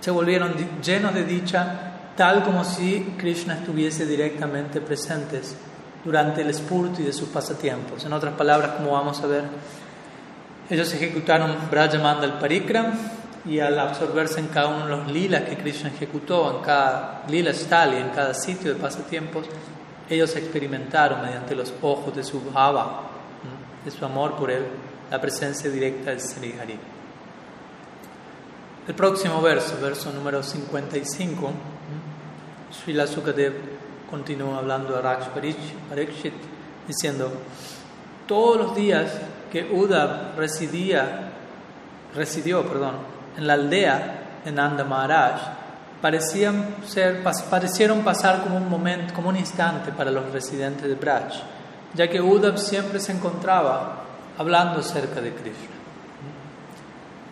[0.00, 5.56] se volvieron llenos de dicha, tal como si Krishna estuviese directamente presentes
[6.04, 8.04] durante el spurti de sus pasatiempos.
[8.04, 9.44] En otras palabras, como vamos a ver,
[10.70, 12.92] ellos ejecutaron Brajamanda el Parikram
[13.44, 17.52] y al absorberse en cada uno de los lilas que Krishna ejecutó, en cada lila
[17.52, 19.46] stali, en cada sitio de pasatiempos,
[20.08, 23.07] ellos experimentaron mediante los ojos de su bhava,
[23.88, 24.66] de su amor por él,
[25.10, 26.78] la presencia directa de Sri Hari.
[28.86, 31.50] El próximo verso, verso número 55,
[32.70, 33.54] Srila Sukadev
[34.10, 35.28] continúa hablando a Raksh
[35.88, 36.34] Parikshit,
[36.86, 37.32] diciendo,
[38.26, 39.10] todos los días
[39.50, 41.32] que Uddhav residía,
[42.14, 42.96] residió perdón,
[43.38, 45.40] en la aldea de Nanda Maharaj,
[46.02, 51.57] parecían ser, parecieron pasar como un momento, como un instante para los residentes de Braj,
[51.94, 54.04] ya que Uddhav siempre se encontraba
[54.36, 55.76] hablando acerca de Krishna.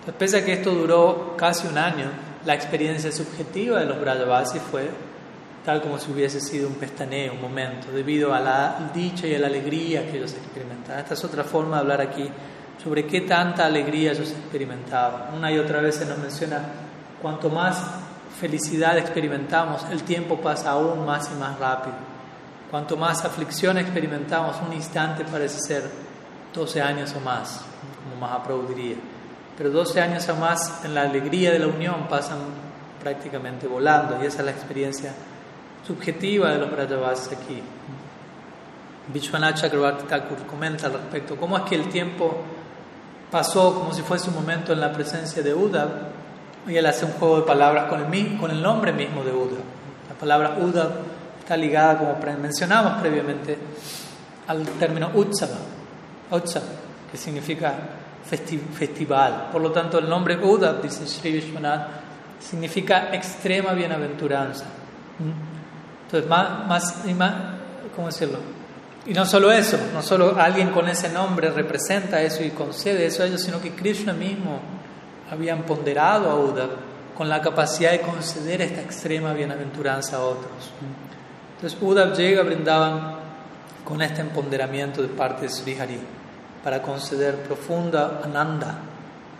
[0.00, 2.10] Entonces, pese a que esto duró casi un año,
[2.44, 4.88] la experiencia subjetiva de los Brajavasis fue
[5.64, 9.38] tal como si hubiese sido un pestaneo, un momento, debido a la dicha y a
[9.40, 11.00] la alegría que ellos experimentaban.
[11.00, 12.30] Esta es otra forma de hablar aquí
[12.82, 15.34] sobre qué tanta alegría ellos experimentaban.
[15.34, 16.60] Una y otra vez se nos menciona,
[17.20, 17.82] cuanto más
[18.40, 21.96] felicidad experimentamos, el tiempo pasa aún más y más rápido.
[22.70, 25.90] Cuanto más aflicción experimentamos, un instante parece ser
[26.52, 27.60] 12 años o más,
[28.02, 28.96] como Mahaprabhu diría.
[29.56, 32.38] Pero 12 años o más en la alegría de la unión pasan
[33.00, 35.12] prácticamente volando y esa es la experiencia
[35.86, 37.62] subjetiva de los Brajavasis aquí.
[39.12, 42.36] Vishwanath Chakravarti Thakur comenta al respecto cómo es que el tiempo
[43.30, 45.88] pasó como si fuese un momento en la presencia de Uddhav
[46.66, 49.62] y él hace un juego de palabras con el, con el nombre mismo de Uddhav.
[50.08, 50.90] La palabra Uddhav
[51.46, 53.56] está ligada, como mencionamos previamente,
[54.48, 55.58] al término Utsava,
[56.32, 56.66] Utsava
[57.10, 57.72] que significa
[58.24, 59.50] festival.
[59.52, 61.88] Por lo tanto, el nombre Uddhav, dice Sri Vishwanath,
[62.40, 64.64] significa extrema bienaventuranza.
[66.04, 67.32] Entonces, más, más, y más,
[67.94, 68.38] ¿cómo decirlo?
[69.06, 73.22] Y no solo eso, no solo alguien con ese nombre representa eso y concede eso
[73.22, 74.58] a ellos, sino que Krishna mismo
[75.30, 76.70] había ponderado a Uddhav
[77.16, 80.72] con la capacidad de conceder esta extrema bienaventuranza a otros.
[81.56, 83.16] Entonces Uddhav llega, brindaban
[83.82, 85.98] con este empoderamiento de parte de Sri Hari.
[86.62, 88.78] para conceder profunda ananda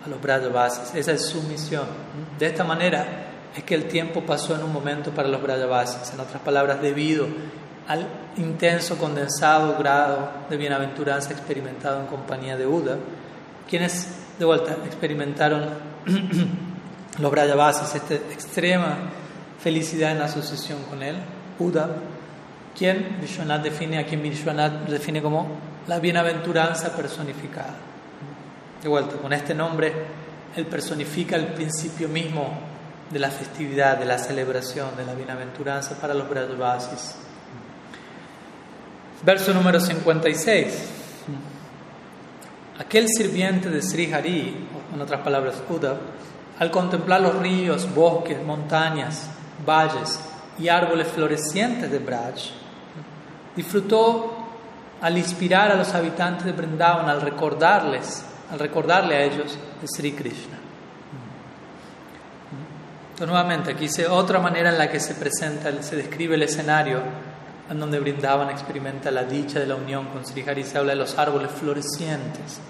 [0.05, 0.95] a los Brajavasis.
[0.95, 1.85] Esa es su misión.
[2.39, 3.05] De esta manera
[3.55, 6.15] es que el tiempo pasó en un momento para los Brajavasis.
[6.15, 7.27] En otras palabras, debido
[7.89, 12.97] al intenso condensado grado de bienaventuranza experimentado en compañía de Uda,
[13.69, 15.69] quienes de vuelta experimentaron
[17.19, 18.97] los Brajavasis, esta extrema
[19.61, 21.17] felicidad en asociación con él,
[21.59, 21.89] Uda,
[22.77, 25.49] quien Vishwanath define, a Vishwanath define como
[25.87, 27.75] la bienaventuranza personificada.
[28.83, 29.93] De vuelta, con este nombre,
[30.55, 32.59] él personifica el principio mismo
[33.11, 37.15] de la festividad, de la celebración, de la bienaventuranza para los Brajavasis.
[39.25, 40.89] Verso número 56.
[42.79, 45.97] Aquel sirviente de Sri Hari, en otras palabras, Uddhav,
[46.59, 49.29] al contemplar los ríos, bosques, montañas,
[49.65, 50.21] valles
[50.59, 52.35] y árboles florecientes de Braj,
[53.55, 54.37] disfrutó
[55.01, 60.13] al inspirar a los habitantes de Vrindavan, al recordarles, al recordarle a ellos de Sri
[60.13, 60.59] Krishna.
[63.11, 67.01] Entonces, nuevamente, aquí dice otra manera en la que se presenta, se describe el escenario
[67.69, 70.99] en donde Brindavan experimenta la dicha de la unión con Sri Hari, se habla de
[70.99, 72.61] los árboles florecientes.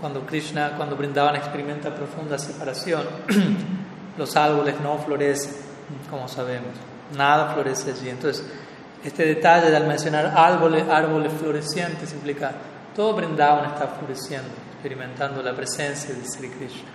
[0.00, 3.06] Cuando Krishna, cuando Brindavan experimenta profunda separación,
[4.18, 5.52] los árboles no florecen,
[6.10, 6.72] como sabemos,
[7.16, 8.08] nada florece allí.
[8.08, 8.44] Entonces,
[9.04, 12.52] este detalle de al mencionar árboles, árboles florecientes implica
[12.96, 16.88] todo Brindavan está floreciendo, experimentando la presencia de Sri Krishna.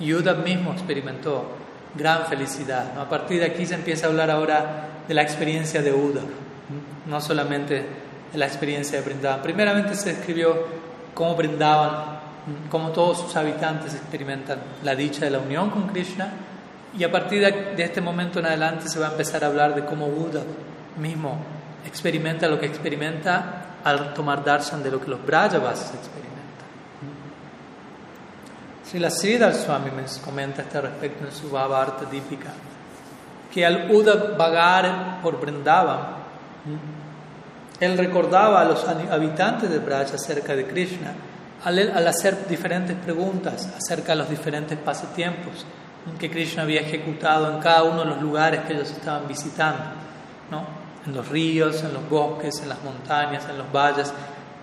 [0.00, 1.52] Y Uddhav mismo experimentó
[1.94, 2.98] gran felicidad.
[2.98, 6.26] A partir de aquí se empieza a hablar ahora de la experiencia de Uddhav,
[7.06, 7.86] no solamente
[8.32, 9.42] de la experiencia de Brindavan.
[9.42, 10.66] Primeramente se describió
[11.14, 12.20] cómo Brindavan,
[12.68, 16.32] cómo todos sus habitantes experimentan la dicha de la unión con Krishna,
[16.98, 19.84] y a partir de este momento en adelante se va a empezar a hablar de
[19.84, 20.44] cómo Uddhav
[20.98, 21.38] mismo
[21.86, 26.30] experimenta lo que experimenta al tomar darshan de lo que los Brajavasis experimentan.
[28.84, 32.50] Si la Sridhar Swami me comenta este respecto en su Bhavarta Dípica,
[33.52, 36.20] que al Uda vagar por Vrindavan,
[37.78, 41.14] él recordaba a los habitantes de Braj acerca de Krishna,
[41.64, 45.64] al hacer diferentes preguntas acerca de los diferentes pasatiempos
[46.18, 49.84] que Krishna había ejecutado en cada uno de los lugares que ellos estaban visitando,
[50.50, 50.80] ¿no?
[51.06, 54.12] en los ríos, en los bosques, en las montañas, en los valles.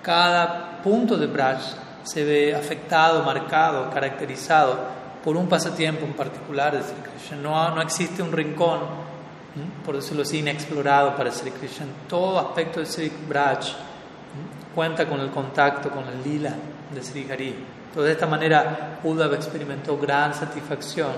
[0.02, 1.60] Cada punto de Braj
[2.04, 4.78] se ve afectado, marcado, caracterizado
[5.24, 7.38] por un pasatiempo en particular de Sri Krishna.
[7.38, 8.82] No, no existe un rincón,
[9.86, 11.88] por decirlo así, inexplorado para Sri Krishna.
[12.08, 13.60] Todo aspecto de Sri Braj
[14.74, 16.54] cuenta con el contacto con el lila
[16.94, 17.56] de Sri Hari.
[17.90, 21.12] Entonces, de esta manera, Uddhava experimentó gran satisfacción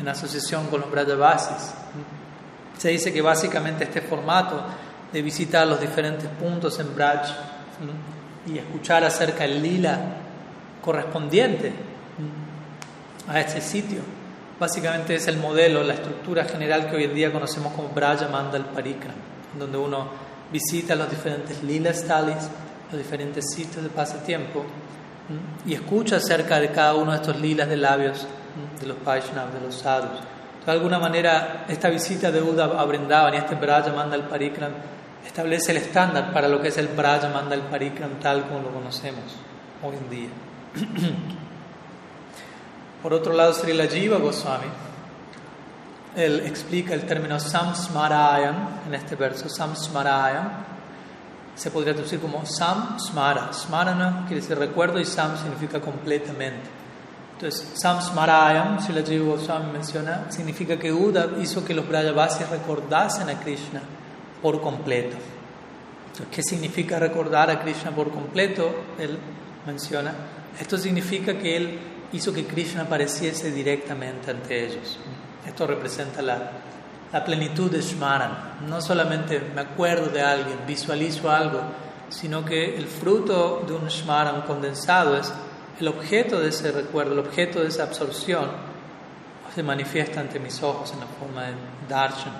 [0.00, 1.74] en asociación con los Brajavasis.
[2.78, 4.62] Se dice que básicamente este formato
[5.12, 7.22] de visitar los diferentes puntos en Braj
[8.46, 9.98] y escuchar acerca del lila
[10.82, 11.72] correspondiente
[13.28, 14.00] a este sitio,
[14.58, 18.66] básicamente es el modelo, la estructura general que hoy en día conocemos como Braja Mandal
[18.66, 19.14] Parikram,
[19.58, 20.08] donde uno
[20.52, 22.48] visita los diferentes lila stalis,
[22.90, 24.64] los diferentes sitios de pasatiempo
[25.66, 28.26] y escucha acerca de cada uno de estos lilas de labios
[28.80, 30.20] de los Vaishnavas, de los sadhus.
[30.64, 34.72] De alguna manera, esta visita de Uda a Brindavan y este Braja Mandal Parikram
[35.24, 39.24] establece el estándar para lo que es el Braja Mandal Parikram tal como lo conocemos
[39.82, 40.28] hoy en día.
[43.02, 44.66] Por otro lado, Sri Jiva Goswami,
[46.16, 50.75] él explica el término samsmarayam en este verso, samsmarayam,
[51.56, 53.52] se podría traducir como samsmara.
[53.52, 56.76] Smarana quiere decir recuerdo y sam significa completamente.
[57.32, 63.28] Entonces, Samsmarayam, si la Jiva Goswami menciona, significa que Uda hizo que los Brajavasis recordasen
[63.28, 63.82] a Krishna
[64.40, 65.16] por completo.
[66.06, 68.74] Entonces, ¿qué significa recordar a Krishna por completo?
[68.98, 69.18] Él
[69.66, 70.14] menciona.
[70.58, 71.78] Esto significa que él
[72.12, 74.98] hizo que Krishna apareciese directamente ante ellos.
[75.46, 76.52] Esto representa la,
[77.12, 78.58] la plenitud de Shmaran.
[78.68, 81.60] No solamente me acuerdo de alguien, visualizo algo,
[82.08, 85.32] sino que el fruto de un Shmaran condensado es
[85.80, 88.50] el objeto de ese recuerdo, el objeto de esa absorción,
[89.54, 91.54] se manifiesta ante mis ojos en la forma de
[91.88, 92.32] darshan.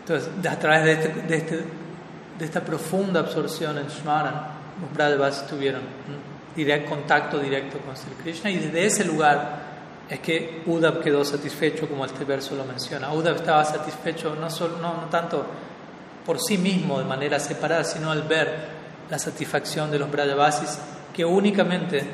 [0.00, 1.64] Entonces, a través de, este, de, este,
[2.38, 4.34] de esta profunda absorción en Shmaran,
[4.80, 5.82] los Brajavas tuvieron
[6.54, 9.65] direct, contacto directo con Sri Krishna y desde ese lugar
[10.08, 13.12] es que Uddhav quedó satisfecho como este verso lo menciona.
[13.12, 15.44] Uddhav estaba satisfecho no, solo, no, no tanto
[16.24, 18.76] por sí mismo de manera separada, sino al ver
[19.10, 20.78] la satisfacción de los Brajavasis
[21.14, 22.04] que únicamente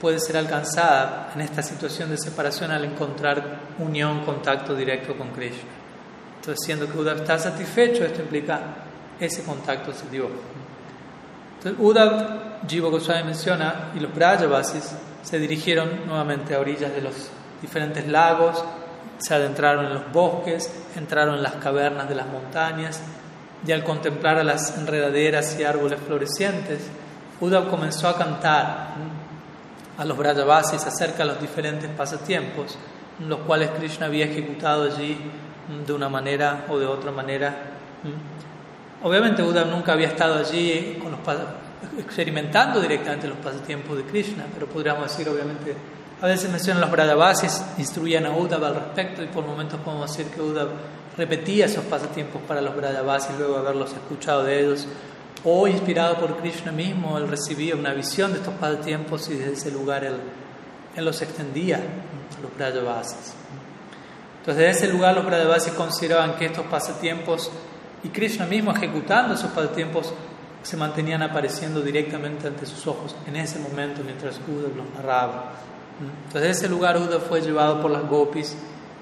[0.00, 5.70] puede ser alcanzada en esta situación de separación al encontrar unión, contacto directo con Krishna.
[6.36, 8.60] Entonces, siendo que Uddhava está satisfecho, esto implica
[9.18, 10.28] ese contacto se dio.
[11.58, 14.92] Entonces, Uddhav, Jiva Goswami menciona, y los Brajavasis
[15.22, 17.30] se dirigieron nuevamente a orillas de los
[17.60, 18.62] diferentes lagos,
[19.18, 23.00] se adentraron en los bosques, entraron en las cavernas de las montañas,
[23.66, 26.88] y al contemplar a las enredaderas y árboles florecientes,
[27.40, 28.94] Uddhav comenzó a cantar
[29.98, 32.78] a los Brajavasis acerca de los diferentes pasatiempos,
[33.26, 35.18] los cuales Krishna había ejecutado allí
[35.86, 37.54] de una manera o de otra manera.
[39.02, 41.20] Obviamente Uddhav nunca había estado allí con los,
[41.98, 45.74] experimentando directamente los pasatiempos de Krishna, pero podríamos decir, obviamente,
[46.20, 50.32] a veces mencionan los Brajavasis, instruían a Uddhav al respecto y por momentos podemos decir
[50.32, 50.68] que Uddhav
[51.16, 54.86] repetía esos pasatiempos para los Brajavasis luego de haberlos escuchado de ellos
[55.44, 59.70] o inspirado por Krishna mismo, él recibía una visión de estos pasatiempos y desde ese
[59.70, 60.16] lugar él,
[60.96, 61.80] él los extendía
[62.42, 63.34] los Brajavasis.
[64.38, 67.50] Entonces, desde ese lugar los Brajavasis consideraban que estos pasatiempos
[68.02, 70.14] y Krishna mismo ejecutando esos pasatiempos
[70.62, 75.52] se mantenían apareciendo directamente ante sus ojos en ese momento mientras Uddhav los narraba.
[76.26, 78.56] Entonces, ese lugar Uddhav fue llevado por las gopis,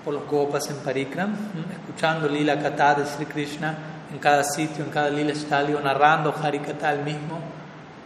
[0.05, 1.34] por los gopas en Parikram,
[1.72, 3.76] escuchando Lila Katha de Sri Krishna
[4.12, 7.40] en cada sitio, en cada lila estadio, narrando Harikata él mismo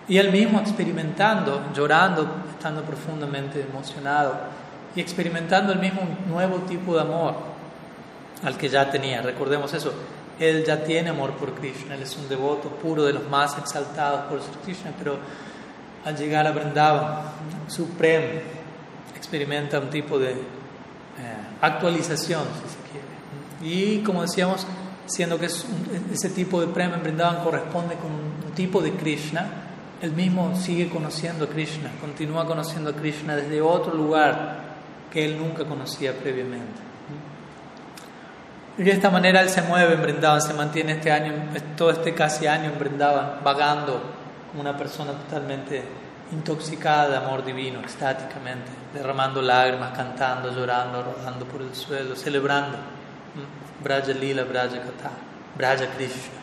[0.08, 4.34] y él mismo experimentando, llorando, estando profundamente emocionado
[4.96, 7.34] y experimentando el mismo nuevo tipo de amor
[8.42, 9.20] al que ya tenía.
[9.20, 9.92] Recordemos eso,
[10.38, 14.22] él ya tiene amor por Krishna, él es un devoto puro de los más exaltados
[14.22, 15.18] por Krishna, pero
[16.06, 17.22] al llegar a Vrindavan,
[17.66, 18.40] supremo,
[19.18, 20.36] experimenta un tipo de eh,
[21.60, 23.08] actualización, si se quiere.
[23.76, 24.66] Y como decíamos,
[25.06, 29.46] siendo que ese tipo de prema en Vrindavan corresponde con un tipo de Krishna,
[30.00, 34.60] él mismo sigue conociendo a Krishna, continúa conociendo a Krishna desde otro lugar
[35.12, 36.88] que él nunca conocía previamente.
[38.78, 41.32] Y de esta manera él se mueve en Vrindavan, se mantiene este año,
[41.76, 44.00] todo este casi año en Vrindavan, vagando
[44.50, 45.82] como una persona totalmente
[46.30, 52.76] intoxicada de amor divino, extáticamente, derramando lágrimas, cantando, llorando, rodando por el suelo, celebrando.
[53.82, 55.10] Braja Lila, Braja Kata,
[55.56, 56.38] Braja Krishna.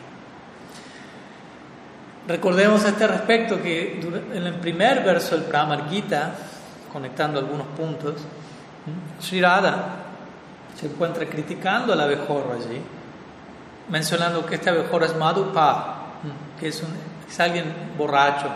[2.26, 6.32] Recordemos a este respecto que en el primer verso del Pramar Gita,
[6.92, 8.14] conectando algunos puntos,
[9.20, 9.84] Sri Radha
[10.74, 12.80] se encuentra criticando al abejorro allí,
[13.88, 15.96] mencionando que este abejorro es Madhupa,
[16.58, 16.82] que es,
[17.28, 18.48] es alguien borracho,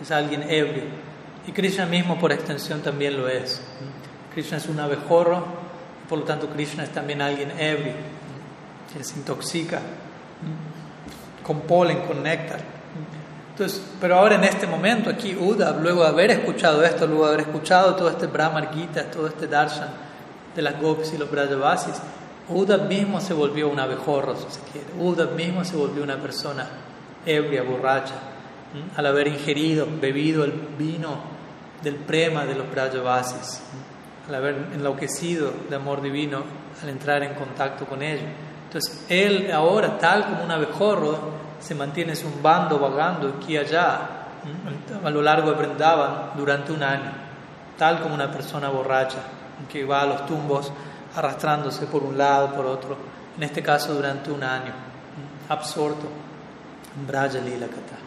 [0.00, 0.84] es alguien ebrio,
[1.46, 3.60] y Krishna mismo por extensión también lo es.
[4.34, 5.44] Krishna es un abejorro,
[6.08, 7.94] por lo tanto Krishna es también alguien ebrio
[8.92, 9.80] que se intoxica
[11.42, 12.60] con polen, con néctar.
[13.50, 17.34] Entonces, pero ahora en este momento aquí Uddhav, luego de haber escuchado esto, luego de
[17.34, 19.88] haber escuchado todo este Brahmar Gita, todo este darshan
[20.54, 21.94] de las gopis y los brajavasis,
[22.48, 24.88] Uddhav mismo se volvió un abejorro, si se quiere.
[24.98, 26.66] Uddhav mismo se volvió una persona
[27.24, 28.14] ebria, borracha,
[28.96, 31.35] al haber ingerido, bebido el vino
[31.82, 33.60] del prema de los brajavasis,
[34.28, 36.42] al haber enloquecido de amor divino,
[36.82, 38.28] al entrar en contacto con ellos.
[38.66, 41.18] Entonces, él ahora, tal como un abejorro,
[41.60, 44.00] se mantiene zumbando, vagando aquí y allá,
[45.04, 45.66] a lo largo de
[46.36, 47.12] durante un año,
[47.78, 49.18] tal como una persona borracha,
[49.70, 50.72] que va a los tumbos
[51.14, 52.96] arrastrándose por un lado, por otro,
[53.36, 54.72] en este caso durante un año,
[55.48, 56.06] absorto
[56.98, 58.05] en Braja Lila Kata.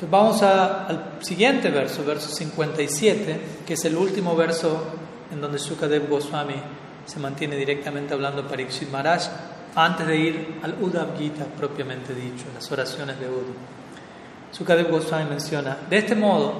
[0.00, 4.82] Entonces vamos al siguiente verso, verso 57, que es el último verso
[5.30, 6.54] en donde Sukadev Goswami
[7.04, 9.24] se mantiene directamente hablando Parikshit Maharaj
[9.74, 13.54] antes de ir al Uddhav Gita propiamente dicho, las oraciones de Uddhav.
[14.52, 16.54] Sukadev Goswami menciona, de este modo,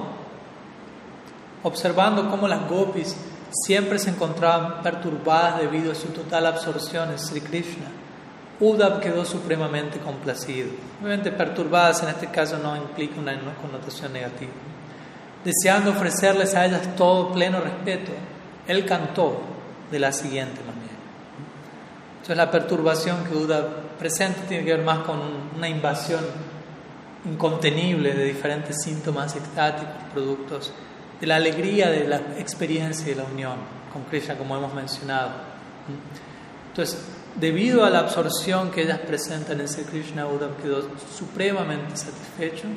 [1.63, 3.15] observando cómo las gopis
[3.49, 7.87] siempre se encontraban perturbadas debido a su total absorción en Sri Krishna,
[8.61, 10.69] Uddhav quedó supremamente complacido.
[11.01, 14.51] Obviamente perturbadas en este caso no implica una connotación negativa.
[15.43, 18.11] Deseando ofrecerles a ellas todo pleno respeto,
[18.67, 19.41] él cantó
[19.89, 20.93] de la siguiente manera.
[22.13, 25.19] Entonces la perturbación que Buda presenta tiene que ver más con
[25.57, 26.23] una invasión
[27.25, 30.71] incontenible de diferentes síntomas extáticos, productos
[31.19, 33.55] de la alegría de la experiencia y la unión
[33.91, 35.31] con Krishna, como hemos mencionado.
[36.69, 37.03] Entonces,
[37.35, 40.83] debido a la absorción que ellas presentan en ese Krishna, Buda quedó
[41.15, 42.67] supremamente satisfecho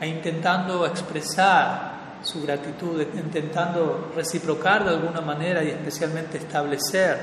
[0.00, 7.18] e intentando expresar su gratitud, intentando reciprocar de alguna manera y especialmente establecer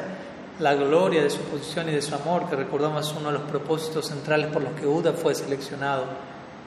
[0.59, 4.07] la gloria de su posición y de su amor, que recordamos uno de los propósitos
[4.07, 6.05] centrales por los que Uda fue seleccionado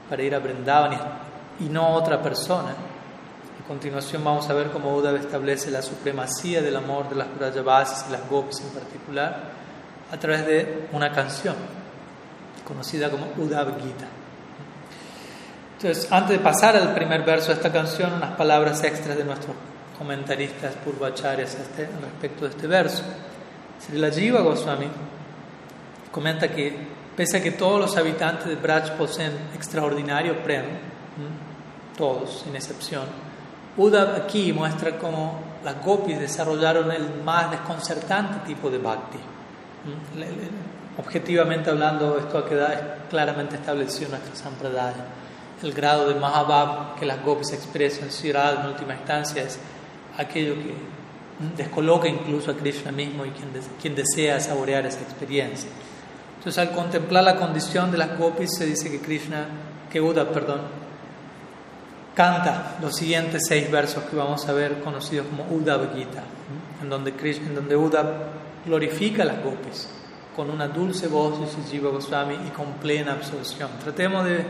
[0.09, 0.99] para ir a Brindavan
[1.59, 2.71] y no otra persona.
[2.71, 8.05] A continuación vamos a ver cómo Uda establece la supremacía del amor de las Brajavasis
[8.09, 9.64] y las Gopis en particular
[10.15, 11.55] a través de una canción
[12.65, 14.07] conocida como Uddhav Gita.
[15.77, 19.53] Entonces, antes de pasar al primer verso de esta canción, unas palabras extras de nuestros
[19.97, 23.03] comentaristas purvacharyas este, respecto de este verso.
[23.85, 24.87] Srila Jiva Goswami
[26.11, 26.73] comenta que,
[27.15, 30.65] pese a que todos los habitantes de Braj poseen extraordinario prem,
[31.97, 33.03] todos, sin excepción,
[33.75, 39.19] Uddhav aquí muestra cómo las gopis desarrollaron el más desconcertante tipo de bhakti.
[40.97, 42.73] Objetivamente hablando, esto ha quedado
[43.09, 45.05] claramente establecido en nuestra sampradaya.
[45.61, 49.59] El grado de Mahabhab que las gopis expresan en Sirad en última instancia es
[50.17, 50.73] aquello que
[51.57, 53.49] descoloca incluso a Krishna mismo y quien,
[53.81, 55.69] quien desea saborear esa experiencia.
[56.37, 59.47] Entonces, al contemplar la condición de las gopis, se dice que Krishna,
[59.91, 60.61] que Uddhav, perdón,
[62.13, 66.23] canta los siguientes seis versos que vamos a ver conocidos como Uddhav Gita,
[66.81, 68.05] en donde, Krishna, en donde Uddhav
[68.65, 69.89] glorifica las gopis
[70.35, 73.69] con una dulce voz de Jiva Goswami y con plena absorción.
[73.81, 74.45] Tratemos de,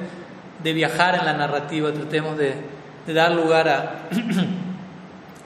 [0.63, 2.55] de viajar en la narrativa, tratemos de,
[3.05, 4.09] de dar lugar a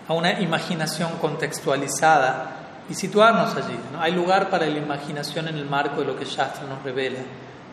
[0.10, 2.56] a una imaginación contextualizada
[2.90, 3.78] y situarnos allí.
[3.94, 4.02] ¿no?
[4.02, 7.20] Hay lugar para la imaginación en el marco de lo que Shastra nos revela,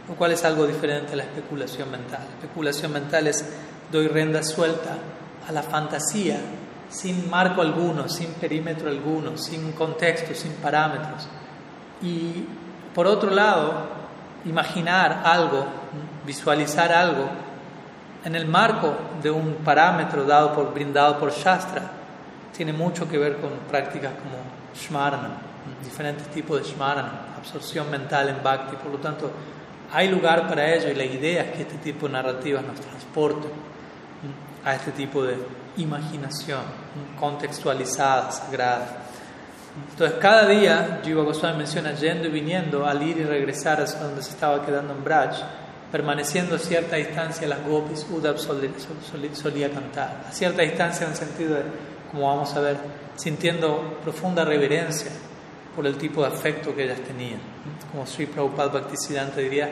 [0.07, 2.21] lo cual es algo diferente a la especulación mental.
[2.21, 3.43] La especulación mental es
[3.91, 4.99] doy renda suelta
[5.49, 6.39] a la fantasía
[6.89, 11.27] sin marco alguno, sin perímetro alguno, sin contexto, sin parámetros.
[12.03, 12.45] Y
[12.95, 13.73] por otro lado,
[14.45, 15.67] imaginar algo,
[16.25, 17.29] visualizar algo
[18.25, 21.83] en el marco de un parámetro dado por, brindado por Shastra
[22.57, 24.37] tiene mucho que ver con prácticas como
[24.75, 25.29] Shmarana,
[25.85, 28.77] diferentes tipos de Shmarana, absorción mental en Bhakti.
[28.77, 29.31] Por lo tanto,
[29.93, 33.51] hay lugar para ello y la idea es que este tipo de narrativas nos transporten
[34.67, 35.37] a este tipo de
[35.77, 36.61] imaginación
[37.19, 39.05] contextualizada, sagrada.
[39.91, 44.23] Entonces, cada día, Jiva Goswami menciona yendo y viniendo, al ir y regresar a donde
[44.23, 45.37] se estaba quedando en Braj,
[45.93, 50.25] permaneciendo a cierta distancia, las gopis Udab solía cantar.
[50.29, 51.63] A cierta distancia en el sentido de
[52.11, 52.77] como vamos a ver,
[53.17, 55.11] sintiendo profunda reverencia
[55.75, 57.41] por el tipo de afecto que ellas tenían.
[57.93, 59.69] Como Sri Prabhupada Bhaktisiddhanta diría,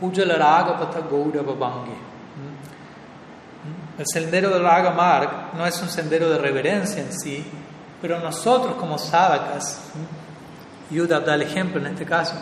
[0.00, 2.11] Puja la Raga Pata Babangi.
[3.98, 7.44] El sendero del Raga Marg no es un sendero de reverencia en sí,
[8.00, 9.80] pero nosotros como sábakas,
[10.90, 12.34] Yuda da el ejemplo en este caso,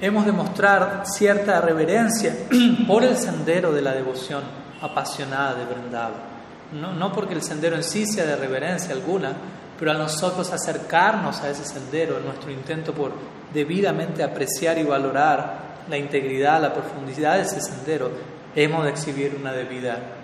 [0.00, 2.34] hemos de mostrar cierta reverencia
[2.86, 4.42] por el sendero de la devoción
[4.80, 6.38] apasionada de Vrindavan.
[6.72, 9.32] No, no porque el sendero en sí sea de reverencia alguna,
[9.78, 13.12] pero a nosotros acercarnos a ese sendero, en nuestro intento por
[13.52, 18.10] debidamente apreciar y valorar la integridad, la profundidad de ese sendero,
[18.54, 20.17] hemos de exhibir una debida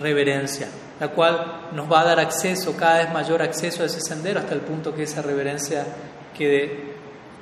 [0.00, 0.68] reverencia,
[1.00, 4.54] la cual nos va a dar acceso, cada vez mayor acceso a ese sendero, hasta
[4.54, 5.84] el punto que esa reverencia
[6.36, 6.94] quede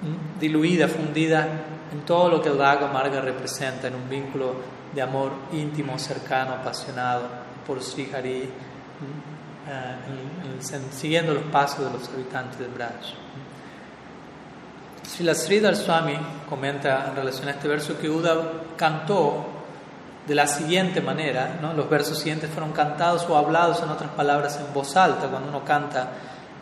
[0.03, 1.47] mm, diluida, fundida
[1.93, 4.55] en todo lo que el Raga Marga representa, en un vínculo
[4.95, 7.23] de amor íntimo, cercano, apasionado
[7.67, 8.51] por Sri Hari,
[9.67, 13.25] eh, siguiendo los pasos de los habitantes de Braj.
[15.05, 16.17] Srila Sridhar Swami
[16.49, 19.47] comenta en relación a este verso que Uddhav cantó
[20.27, 21.75] de la siguiente manera, ¿no?
[21.75, 25.65] los versos siguientes fueron cantados o hablados en otras palabras en voz alta, cuando uno
[25.65, 26.09] canta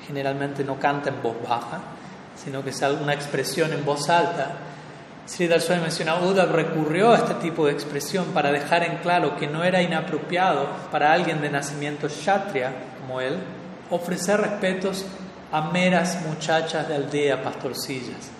[0.07, 1.81] generalmente no canta en voz baja,
[2.37, 4.51] sino que es una expresión en voz alta.
[5.25, 9.47] Sri Swami menciona, Uddhav recurrió a este tipo de expresión para dejar en claro que
[9.47, 13.39] no era inapropiado para alguien de nacimiento kshatriya como él
[13.91, 15.05] ofrecer respetos
[15.53, 18.31] a meras muchachas de aldea pastorcillas.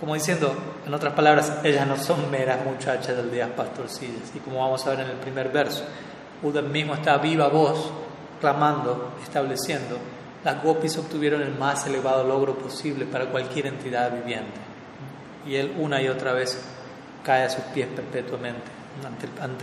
[0.00, 0.54] Como diciendo,
[0.86, 4.34] en otras palabras, ellas no son meras muchachas de aldeas pastorcillas.
[4.34, 5.84] Y como vamos a ver en el primer verso,
[6.42, 7.92] Uddhav mismo está a viva voz
[8.40, 9.98] clamando, estableciendo,
[10.42, 14.70] las gopis obtuvieron el más elevado logro posible para cualquier entidad viviente
[15.46, 16.58] y él una y otra vez
[17.24, 18.70] cae a sus pies perpetuamente,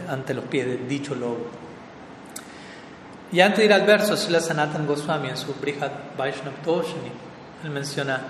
[0.07, 1.47] ante, los pies del dicho lobo.
[3.31, 7.11] Y antes de ir al verso, Srila Sanatan Goswami en su Brihad Vaishnav Toshini,
[7.63, 8.21] él menciona,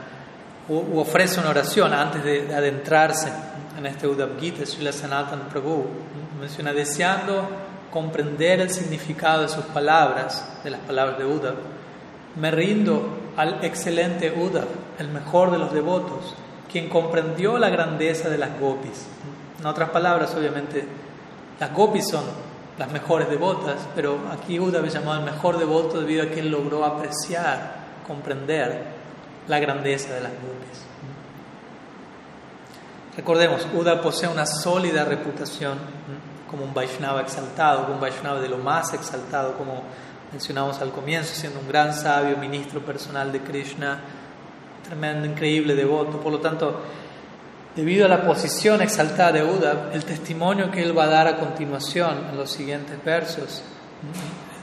[0.69, 3.31] u, ofrece una oración antes de, adentrarse
[3.77, 4.91] en este Uddhav Gita, Srila
[5.49, 5.85] Prabhu,
[6.39, 7.47] menciona, deseando
[7.91, 11.55] comprender el significado de sus palabras, de las palabras de Uddhav,
[12.35, 14.67] me rindo al excelente Uddhav,
[14.99, 16.35] el mejor de los devotos,
[16.71, 19.07] quien comprendió la grandeza de las gopis.
[19.59, 20.85] En otras palabras, obviamente,
[21.59, 22.23] las gopis son
[22.77, 26.49] las mejores devotas, pero aquí Uda había llamado el mejor devoto debido a que él
[26.49, 28.96] logró apreciar, comprender
[29.47, 30.85] la grandeza de las gopis.
[33.15, 35.79] Recordemos, Uda posee una sólida reputación
[36.49, 39.83] como un Vaishnava exaltado, como un Vaishnava de lo más exaltado, como
[40.31, 44.01] mencionamos al comienzo, siendo un gran sabio, ministro personal de Krishna,
[44.87, 46.19] tremendo, increíble devoto.
[46.19, 46.81] Por lo tanto,
[47.75, 51.37] debido a la posición exaltada de Uda, el testimonio que él va a dar a
[51.37, 53.63] continuación en los siguientes versos,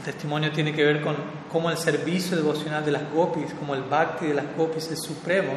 [0.04, 1.16] testimonio tiene que ver con
[1.50, 5.52] cómo el servicio devocional de las gopis, como el bhakti de las gopis es supremo,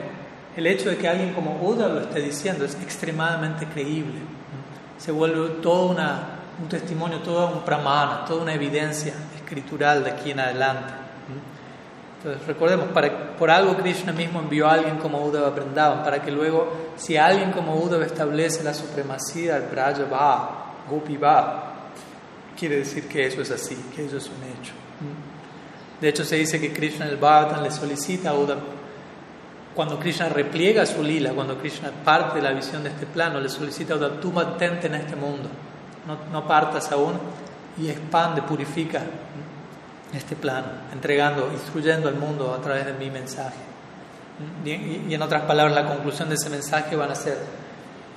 [0.55, 4.19] el hecho de que alguien como Uda lo esté diciendo es extremadamente creíble.
[4.97, 10.31] Se vuelve todo una, un testimonio, todo un pramana, toda una evidencia escritural de aquí
[10.31, 10.93] en adelante.
[12.17, 16.31] Entonces, recordemos, para, por algo Krishna mismo envió a alguien como Uddhava Vrindavan, para que
[16.31, 20.05] luego, si alguien como Uddhava establece la supremacía del Braja
[20.89, 21.76] Gopi Va,
[22.57, 24.73] quiere decir que eso es así, que eso es un hecho.
[26.01, 28.61] De hecho, se dice que Krishna el Bhagavatam le solicita a Uddhava,
[29.73, 33.49] cuando Krishna repliega su lila, cuando Krishna parte de la visión de este plano, le
[33.49, 35.49] solicita a Uddhava, tú mantente en este mundo,
[36.05, 37.13] no, no partas aún
[37.77, 39.03] y expande, purifica
[40.13, 43.57] este plano, entregando, instruyendo al mundo a través de mi mensaje.
[44.63, 47.37] Y, en otras palabras, la conclusión de ese mensaje van a ser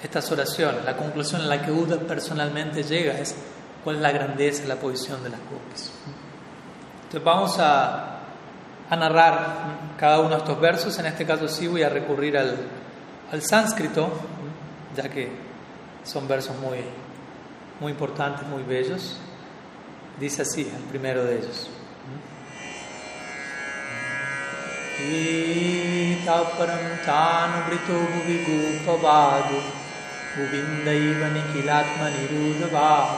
[0.03, 0.85] estas oraciones.
[0.85, 3.35] La conclusión en la que Uda personalmente llega es
[3.84, 5.92] cuál es la grandeza, la posición de las gopis.
[7.04, 8.20] Entonces vamos a,
[8.90, 10.98] a, narrar cada uno de estos versos.
[11.00, 12.56] En este caso sí voy a recurrir al,
[13.32, 14.10] al sánscrito,
[14.96, 15.30] ya que
[16.04, 16.80] son versos muy,
[17.80, 19.18] muy importantes, muy bellos.
[20.20, 21.70] Dice así el primero de ellos.
[25.06, 29.60] ईतापरं चानुवृतो भुवि गोपवादो
[30.36, 33.10] गोविन्दैव निखिलात्मनिरुधभाव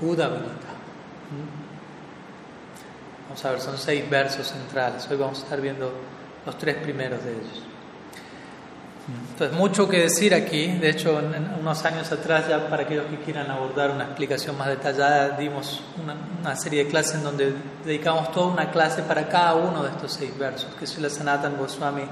[0.00, 0.28] Uda
[3.28, 5.06] Vamos a ver, son seis versos centrales.
[5.08, 5.92] Hoy vamos a estar viendo
[6.44, 7.69] los tres primeros de ellos.
[9.32, 10.66] Entonces, mucho que decir aquí.
[10.66, 11.18] De hecho,
[11.58, 15.82] unos años atrás, ya para aquellos que quieran abordar una explicación más detallada, dimos
[16.42, 20.12] una, serie de clases en donde dedicamos toda una clase para cada uno de estos
[20.12, 22.02] seis versos, que Srila Sanatan Goswami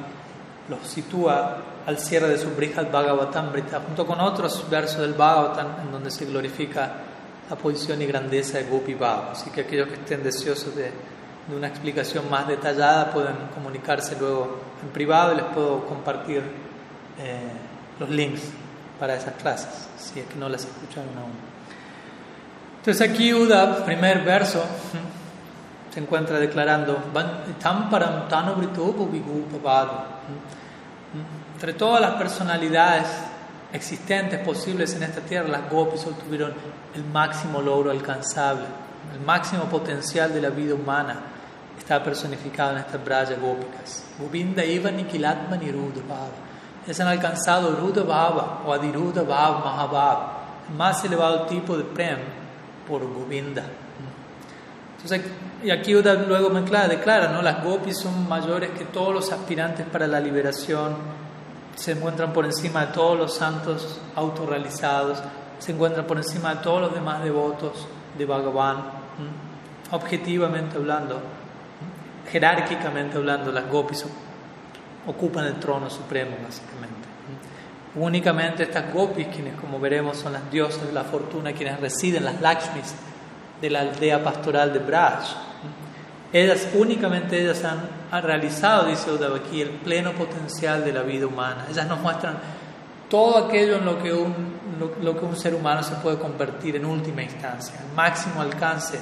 [0.68, 3.52] los sitúa al cierre de su Brihad Bhagavatam
[3.86, 6.92] junto con otros versos del Bhagavatam en donde se glorifica
[7.48, 9.30] la posición y grandeza de Gopi Baba.
[9.32, 10.90] Así que aquellos que estén deseosos de,
[11.48, 16.67] de, una explicación más detallada pueden comunicarse luego en privado y les puedo compartir
[17.18, 17.50] eh,
[17.98, 18.42] los links
[18.98, 21.32] para esas clases, si es que no las escucharon aún.
[22.78, 24.64] Entonces aquí Uda, primer verso,
[25.92, 26.98] se encuentra declarando,
[31.54, 33.06] entre todas las personalidades
[33.72, 36.52] existentes posibles en esta tierra, las gopis obtuvieron
[36.94, 38.64] el máximo logro alcanzable,
[39.14, 41.16] el máximo potencial de la vida humana
[41.78, 44.04] está personificado en estas brayas gópicas.
[44.18, 45.56] Govinda Iva Nikilatma
[46.88, 50.32] Ellos han alcanzado Ruddha Bhava o Adiruddha Bhava Mahabhava,
[50.70, 52.16] el más elevado tipo de Prem
[52.88, 53.62] por Govinda.
[54.96, 55.30] Entonces,
[55.62, 57.42] y aquí luego me declara, ¿no?
[57.42, 60.96] las gopis son mayores que todos los aspirantes para la liberación,
[61.76, 65.22] se encuentran por encima de todos los santos autorrealizados,
[65.58, 67.86] se encuentran por encima de todos los demás devotos
[68.16, 68.84] de Bhagavan,
[69.90, 71.20] objetivamente hablando,
[72.32, 74.06] jerárquicamente hablando, las gopis
[75.08, 77.08] ocupan el trono supremo, básicamente.
[77.96, 82.40] Únicamente estas gopis, quienes como veremos son las diosas de la fortuna, quienes residen, las
[82.40, 82.94] Lakshmis
[83.60, 85.24] de la aldea pastoral de Braj,
[86.32, 91.66] ellas, únicamente ellas han, realizado, dice aquí, el pleno potencial de la vida humana.
[91.70, 92.38] Ellas nos muestran
[93.08, 94.34] todo aquello en lo que un,
[95.02, 99.00] lo, que un ser humano se puede convertir en última instancia, el máximo alcance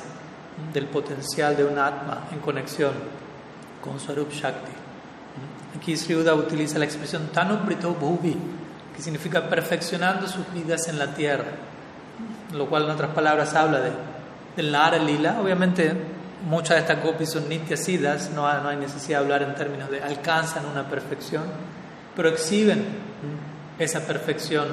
[0.72, 2.92] del potencial de un atma en conexión
[3.82, 4.72] con su Arup Shakti.
[5.76, 8.36] Aquí utiliza la expresión Tanubrito Bhuvi,
[8.94, 11.44] que significa perfeccionando sus vidas en la tierra.
[12.52, 13.90] lo cual en otras palabras habla de,
[14.56, 15.38] del Nara Lila.
[15.40, 15.92] Obviamente
[16.48, 20.02] muchas de estas gopis son nityasidas, no no hay necesidad de hablar en términos de
[20.02, 21.44] alcanzan una perfección,
[22.14, 22.84] pero exhiben
[23.78, 24.68] esa perfección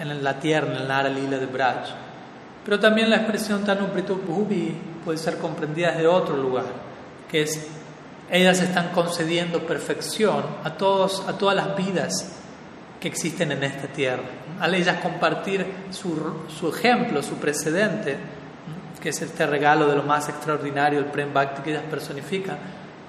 [0.00, 1.88] en la tierra, en el Nara Lila de Braj.
[2.64, 6.64] Pero también la expresión Tanuprito Bhubi puede ser comprendida desde otro lugar,
[7.30, 7.77] que es
[8.30, 12.32] ellas están concediendo perfección a, todos, a todas las vidas
[13.00, 14.24] que existen en esta tierra.
[14.60, 18.18] Al ellas compartir su, su ejemplo, su precedente,
[19.00, 22.58] que es este regalo de lo más extraordinario, el Prem Bhakti que ellas personifican,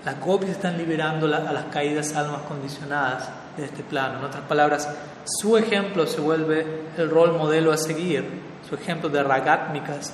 [0.06, 4.20] las gopis están liberando a las caídas almas condicionadas de este plano.
[4.20, 4.88] En otras palabras,
[5.26, 6.66] su ejemplo se vuelve
[6.98, 8.26] el rol modelo a seguir,
[8.68, 10.14] su ejemplo de ragatmikas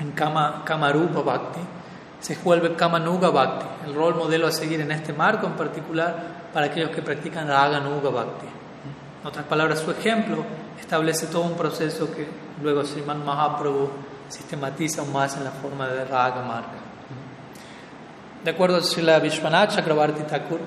[0.00, 1.60] en Kama, Kamarupa Bhakti,
[2.20, 6.66] se vuelve Kamanuga Bhakti, el rol modelo a seguir en este marco en particular para
[6.66, 8.46] aquellos que practican Raganuga Bhakti.
[9.20, 10.44] En otras palabras, su ejemplo
[10.80, 12.26] establece todo un proceso que
[12.62, 13.90] luego Sriman Mahaprabhu
[14.28, 16.86] sistematiza aún más en la forma de Raga Marga.
[18.44, 20.60] De acuerdo a Srila Vishwanath Chakrabarti Thakur,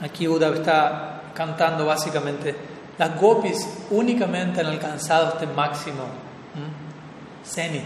[0.00, 2.54] aquí Uddhav está cantando básicamente,
[2.98, 6.04] las gopis únicamente han alcanzado este máximo
[7.44, 7.84] cenit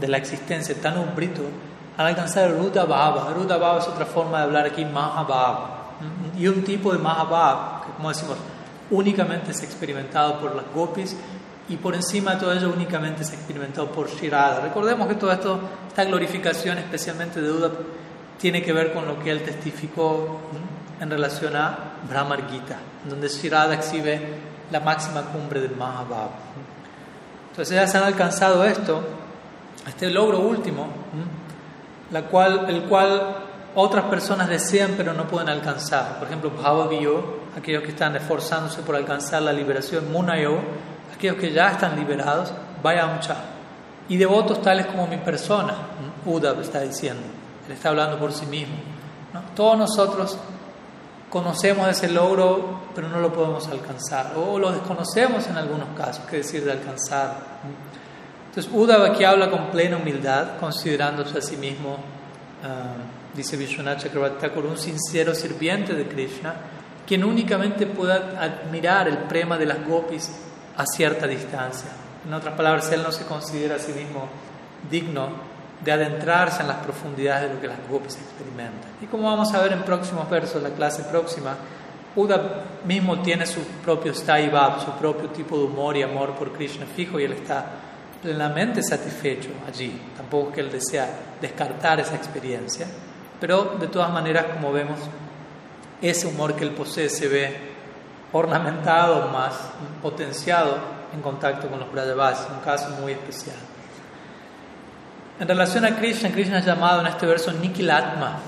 [0.00, 1.42] de la existencia tan umbrito,
[1.96, 3.32] han alcanzado el Ruta Bhava.
[3.34, 5.94] Ruta Bhava es otra forma de hablar aquí, Mahabhava.
[6.38, 8.36] Y un tipo de Mahabhava, que como decimos,
[8.90, 11.16] únicamente es experimentado por las gopis
[11.68, 14.60] y por encima de todo ello únicamente es experimentado por Shirada.
[14.60, 15.58] Recordemos que todo esto,
[15.88, 17.70] esta glorificación especialmente de Duda,
[18.38, 20.40] tiene que ver con lo que él testificó
[21.00, 21.76] en relación a
[22.08, 22.76] Brahmar Gita,
[23.08, 24.20] donde Shirada exhibe
[24.70, 26.30] la máxima cumbre del Mahabhava.
[27.50, 29.02] Entonces ellas han alcanzado esto,
[29.86, 30.88] este logro último,
[32.12, 33.36] el cual
[33.74, 36.18] otras personas desean pero no pueden alcanzar.
[36.18, 40.58] Por ejemplo, Bhavaviyo, aquellos que están esforzándose por alcanzar la liberación, Munayo,
[41.14, 43.36] aquellos que ya están liberados, Vayamcha.
[44.08, 45.74] Y devotos tales como mi persona,
[46.24, 47.22] Uddhav está diciendo,
[47.66, 48.76] él está hablando por sí mismo.
[49.54, 50.38] Todos nosotros
[51.28, 56.38] conocemos ese logro, pero no lo podemos alcanzar, o lo desconocemos en algunos casos, qué
[56.38, 57.55] decir de alcanzar.
[58.56, 61.98] Entonces, Uddhav aquí habla con plena humildad, considerándose a sí mismo.
[62.64, 66.54] Uh, dice Vishwanath Chakravarti un sincero sirviente de Krishna,
[67.06, 70.30] quien únicamente pueda admirar el prema de las gopis
[70.74, 71.90] a cierta distancia.
[72.26, 74.26] En otras palabras, él no se considera a sí mismo
[74.90, 75.28] digno
[75.84, 78.90] de adentrarse en las profundidades de lo que las gopis experimentan.
[79.02, 81.56] Y como vamos a ver en próximos versos, la clase próxima,
[82.16, 86.86] Uda mismo tiene su propio Staibab, su propio tipo de humor y amor por Krishna
[86.86, 87.66] fijo y él está
[88.26, 89.96] plenamente satisfecho allí.
[90.16, 91.08] Tampoco es que él desea
[91.40, 92.84] descartar esa experiencia.
[93.38, 94.98] Pero de todas maneras, como vemos,
[96.02, 97.56] ese humor que él posee se ve
[98.32, 99.54] ornamentado, más
[100.02, 100.76] potenciado
[101.14, 103.54] en contacto con los Brajavas, un caso muy especial.
[105.38, 108.38] En relación a Krishna, Krishna es llamado en este verso Nikilatma.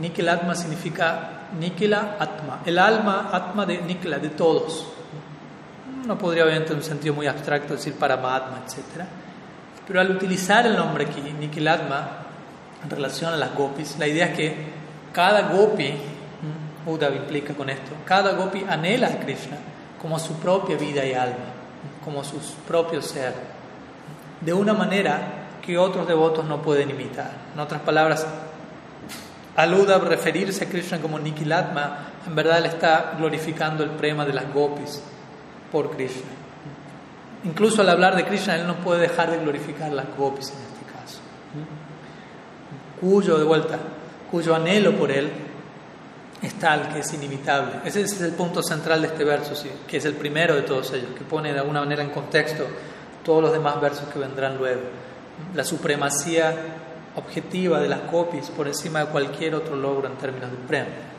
[0.00, 4.84] Nikilatma significa Nikila Atma, el alma, Atma de Nikila, de todos.
[6.06, 9.06] No podría obviamente en un sentido muy abstracto decir Paramatma, etc.
[9.88, 12.08] Pero al utilizar el nombre aquí, Nikilatma,
[12.84, 14.56] en relación a las gopis, la idea es que
[15.14, 15.94] cada gopi,
[16.86, 19.56] Uddhav implica con esto, cada gopi anhela a Krishna
[20.00, 21.46] como su propia vida y alma,
[22.04, 23.32] como su propio ser,
[24.42, 25.20] de una manera
[25.64, 27.30] que otros devotos no pueden imitar.
[27.54, 28.26] En otras palabras,
[29.56, 34.34] al Uddhav referirse a Krishna como Nikilatma, en verdad le está glorificando el prema de
[34.34, 35.02] las gopis
[35.72, 36.47] por Krishna.
[37.44, 40.92] Incluso al hablar de Krishna, él no puede dejar de glorificar las gopis en este
[40.92, 41.20] caso
[43.00, 43.78] cuyo, de vuelta,
[44.30, 45.30] cuyo anhelo por Él
[46.42, 47.80] es tal que es inimitable.
[47.84, 49.70] Ese es el punto central de este verso, ¿sí?
[49.86, 52.64] que es el primero de todos ellos, que pone de alguna manera en contexto
[53.24, 54.82] todos los demás versos que vendrán luego.
[55.54, 56.54] La supremacía
[57.16, 61.18] objetiva de las copias por encima de cualquier otro logro en términos de premio.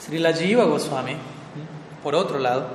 [0.00, 1.16] Srila Jiva Goswami,
[2.02, 2.68] por otro lado,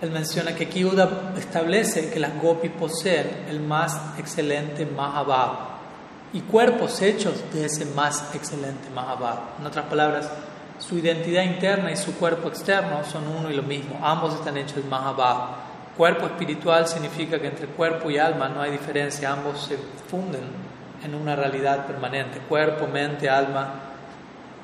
[0.00, 5.78] él menciona que Kiuda establece que las gopis poseen el más excelente Mahabhava,
[6.32, 9.56] y cuerpos hechos de ese más excelente Mahabharata.
[9.58, 10.30] En otras palabras,
[10.78, 14.76] su identidad interna y su cuerpo externo son uno y lo mismo, ambos están hechos
[14.76, 15.56] de Mahabharata.
[15.96, 19.76] Cuerpo espiritual significa que entre cuerpo y alma no hay diferencia, ambos se
[20.08, 20.42] funden
[21.02, 23.87] en una realidad permanente, cuerpo, mente, alma,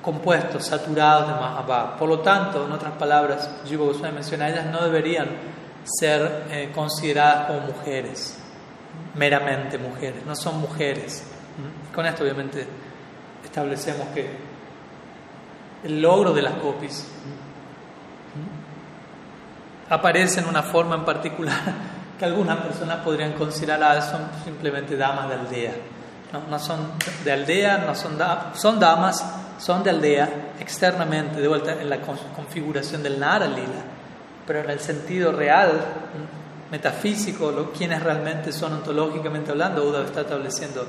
[0.04, 1.96] compuestos, saturados de Mahabharata.
[1.96, 5.28] Por lo tanto, en otras palabras, Jiva Goswami menciona, ellas no deberían
[5.84, 8.38] ser eh, consideradas como mujeres,
[9.14, 11.24] meramente mujeres, no son mujeres
[11.94, 12.66] con esto obviamente
[13.44, 14.28] establecemos que
[15.84, 17.06] el logro de las copies
[19.88, 21.60] aparece en una forma en particular
[22.18, 25.72] que algunas personas podrían considerar son simplemente damas de aldea.
[26.50, 26.90] No, son
[27.22, 28.18] de aldea, no son,
[28.54, 29.24] son damas,
[29.58, 33.84] son de aldea externamente, de vuelta en la configuración del Nara Lila,
[34.46, 35.70] pero en el sentido real,
[36.70, 40.86] metafísico, lo, quienes realmente son ontológicamente hablando, Uda está estableciendo,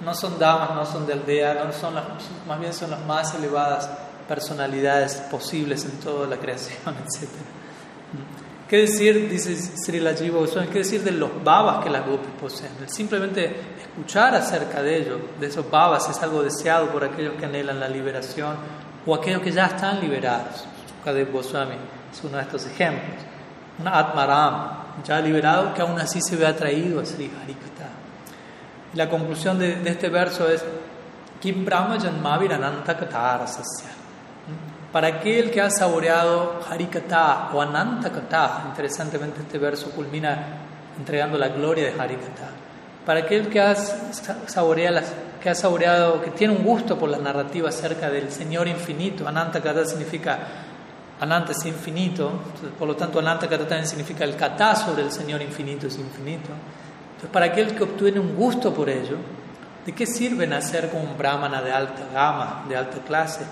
[0.00, 2.04] no son damas, no son de aldea, no son las,
[2.46, 3.90] más bien son las más elevadas
[4.28, 7.28] personalidades posibles en toda la creación, etc.
[8.68, 12.72] ¿Qué decir, dice Sri Lajiva Goswami, qué decir de los babas que las gopis poseen?
[12.86, 17.78] simplemente escuchar acerca de ellos, de esos babas, es algo deseado por aquellos que anhelan
[17.78, 18.56] la liberación
[19.06, 20.64] o aquellos que ya están liberados.
[20.98, 21.76] Sukadev Goswami
[22.12, 23.22] es uno de estos ejemplos.
[23.78, 27.90] Un Atmaram, ya liberado, que aún así se ve atraído a Sri Harikata.
[28.94, 30.64] La conclusión de, de este verso es:
[31.40, 33.95] Kim Brahma Janmavir Ananta Katarasasya
[34.96, 40.38] para aquel que ha saboreado Harikata o Anantakata, interesantemente este verso culmina
[40.98, 42.48] entregando la gloria de Harikata,
[43.04, 45.00] para aquel que ha, saboreado,
[45.38, 49.84] que ha saboreado, que tiene un gusto por la narrativa acerca del Señor infinito, Anantakata
[49.84, 50.38] significa,
[51.20, 52.32] Ananta es infinito,
[52.78, 56.48] por lo tanto Anantakata también significa el kata sobre el Señor infinito es infinito.
[57.08, 59.18] Entonces, para aquel que obtiene un gusto por ello,
[59.84, 63.44] ¿de qué sirve nacer como un brahmana de alta gama, de alta clase?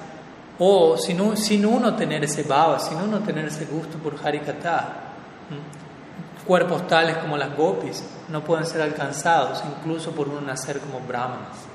[0.59, 5.05] O sin, sin uno tener ese bhava, sin uno tener ese gusto por Harikata,
[6.47, 11.67] cuerpos tales como las gopis no pueden ser alcanzados, incluso por uno nacer como brahmanas.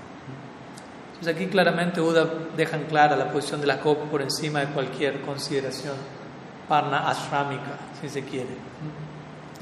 [1.09, 2.25] Entonces aquí claramente Uda
[2.55, 5.95] deja en clara la posición de las gopis por encima de cualquier consideración
[6.69, 8.55] parna ashramika, si se quiere.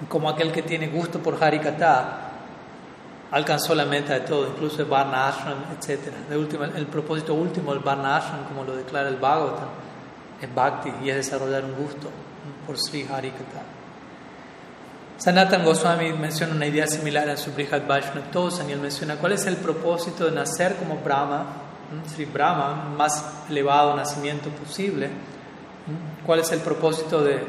[0.08, 2.27] Como aquel que tiene gusto por Harikata,
[3.32, 6.14] alcanzó la meta de todo, incluso el Varna Ashram, etc.
[6.76, 9.70] el propósito último del Varna Ashram, como lo declara el Bhagavatam,
[10.42, 12.10] es Bhakti y es desarrollar un gusto
[12.66, 13.64] por Sri Harikata.
[15.18, 18.24] Sanatan Goswami menciona una idea similar en su Brihad Vaishnava
[18.68, 21.46] y él menciona cuál es el propósito de nacer como Brahma,
[22.14, 25.10] Sri Brahma, más elevado nacimiento posible,
[26.26, 27.44] cuál es el propósito de,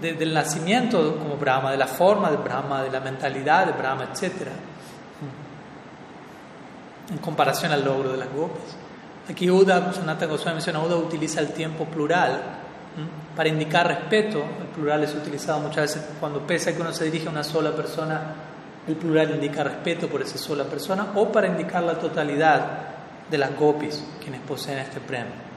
[0.00, 4.52] del nacimiento como Brahma, de la forma de Brahma, de la mentalidad de Brahma, etcétera
[7.10, 8.76] en comparación al logro de las gopis.
[9.28, 12.40] Aquí Uda, Sanata Goswami menciona, Uda utiliza el tiempo plural
[13.36, 14.42] para indicar respeto.
[14.60, 17.44] El plural es utilizado muchas veces cuando pese a que uno se dirige a una
[17.44, 18.34] sola persona,
[18.86, 22.90] el plural indica respeto por esa sola persona o para indicar la totalidad
[23.30, 25.50] de las gopis quienes poseen este premio.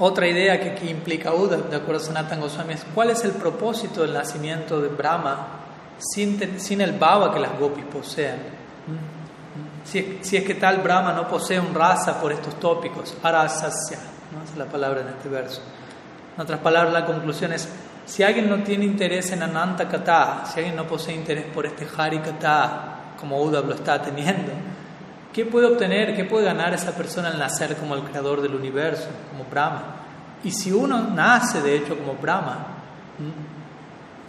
[0.00, 3.32] Otra idea que aquí implica Uda, de acuerdo a Sanatan Goswami, es cuál es el
[3.32, 5.58] propósito del nacimiento de Brahma
[5.98, 8.36] sin, el bhava que las gopis poseen.
[9.84, 13.98] Si es, que tal Brahma no posee un rasa por estos tópicos, arasasya,
[14.32, 14.42] ¿no?
[14.42, 15.62] es la palabra en este verso.
[16.36, 17.68] En otras palabras, la conclusión es,
[18.04, 21.86] si alguien no tiene interés en Ananta Kata, si alguien no posee interés por este
[21.96, 24.52] Hari Kata, como Uda lo está teniendo,
[25.32, 29.08] ¿qué puede obtener, qué puede ganar esa persona al nacer como el creador del universo,
[29.30, 29.82] como Brahma?
[30.44, 32.66] Y si uno nace, de hecho, como Brahma,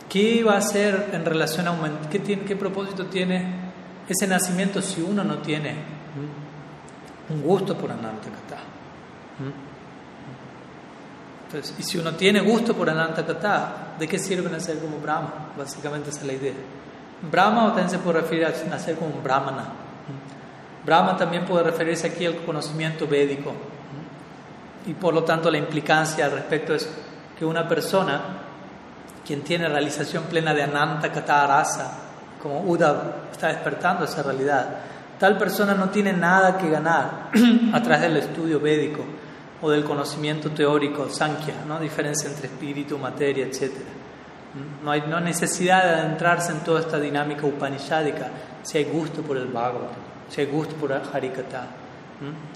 [0.09, 1.99] ¿qué va a hacer en relación a un...
[2.09, 3.68] ¿Qué, tiene, qué propósito tiene
[4.13, 5.75] ese nacimiento si uno no tiene
[7.29, 8.57] un gusto por Anantakata.
[11.45, 15.51] Entonces, y si uno tiene gusto por Anantakata, ¿de qué sirve nacer como Brahma?
[15.57, 16.53] Básicamente esa es la idea.
[17.31, 19.65] Brahma también se puede referir a nacer como Brahmana.
[20.85, 23.53] Brahma también puede referirse aquí al conocimiento védico.
[24.85, 26.89] Y por lo tanto la implicancia al respecto es
[27.37, 28.21] que una persona,
[29.25, 32.08] quien tiene realización plena de Anantakata Arasa,
[32.41, 34.67] como Uda está despertando esa realidad.
[35.19, 37.29] Tal persona no tiene nada que ganar
[37.73, 39.03] a través del estudio védico
[39.61, 41.79] o del conocimiento teórico, Sankhya, ¿no?
[41.79, 43.71] diferencia entre espíritu, materia, etc.
[44.83, 48.29] No hay no necesidad de adentrarse en toda esta dinámica upanishadica
[48.63, 49.91] si hay gusto por el Bhagavad,
[50.29, 51.67] si hay gusto por el Harikata.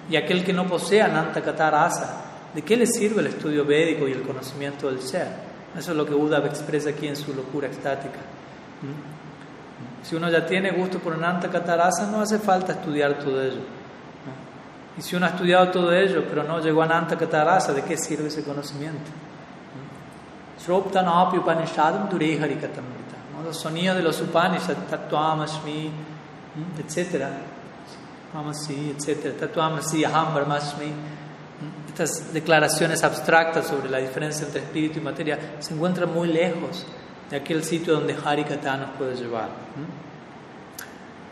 [0.10, 2.22] Y aquel que no posea Anantakata Rasa,
[2.54, 5.28] ¿de qué le sirve el estudio védico y el conocimiento del ser?
[5.78, 8.20] Eso es lo que Uda expresa aquí en su locura estática.
[10.04, 13.62] Si uno ya tiene gusto por Ananta Katarasa, no hace falta estudiar todo ello.
[14.98, 17.98] Y si uno ha estudiado todo ello, pero no llegó a Ananta Katarasa, ¿de qué
[17.98, 19.10] sirve ese conocimiento?
[20.60, 23.16] Sroptanapi Upanishadam Dureharicatamrita.
[23.44, 25.92] Los sonidos de los Upanishads, Tatuamashmi,
[26.80, 27.26] etc.
[28.34, 29.38] Amasi, etc.
[29.38, 30.94] Tatuamasi, Aham Brahmasmi.
[31.88, 36.86] Estas declaraciones abstractas sobre la diferencia entre espíritu y materia se encuentran muy lejos
[37.30, 39.50] de aquel sitio donde Harikata nos puede llevar.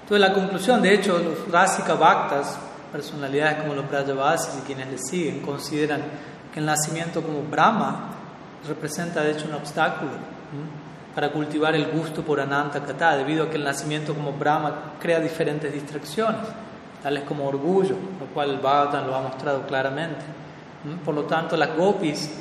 [0.04, 2.58] Entonces la conclusión, de hecho, los Rasika Bhaktas,
[2.92, 6.02] personalidades como los Brajavasis y quienes le siguen, consideran
[6.54, 8.10] que el nacimiento como Brahma
[8.68, 10.12] representa de hecho un obstáculo
[11.16, 15.20] para cultivar el gusto por Ananta Kata, debido a que el nacimiento como Brahma crea
[15.20, 16.42] diferentes distracciones,
[17.02, 20.22] tales como orgullo, lo cual el Bhagavatam lo ha mostrado claramente.
[21.06, 22.32] Por lo tanto, las gopis,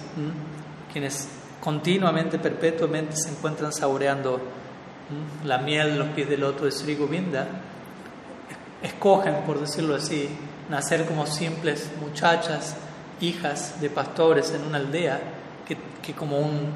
[0.93, 1.29] quienes
[1.61, 4.41] continuamente, perpetuamente se encuentran saboreando
[5.45, 7.47] la miel de los pies del loto de Sri Govinda,
[8.83, 10.29] escogen, por decirlo así,
[10.69, 12.77] nacer como simples muchachas,
[13.21, 15.21] hijas de pastores en una aldea,
[15.67, 16.73] que, como un,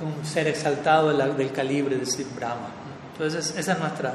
[0.00, 2.68] un, ser exaltado del, calibre de Sri Brahma.
[3.12, 4.14] Entonces, esa es nuestra,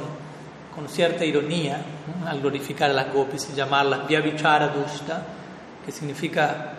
[0.75, 1.81] con cierta ironía
[2.27, 5.22] al glorificar a las gopis y llamarlas Vyavichara Dushta,
[5.85, 6.72] que significa,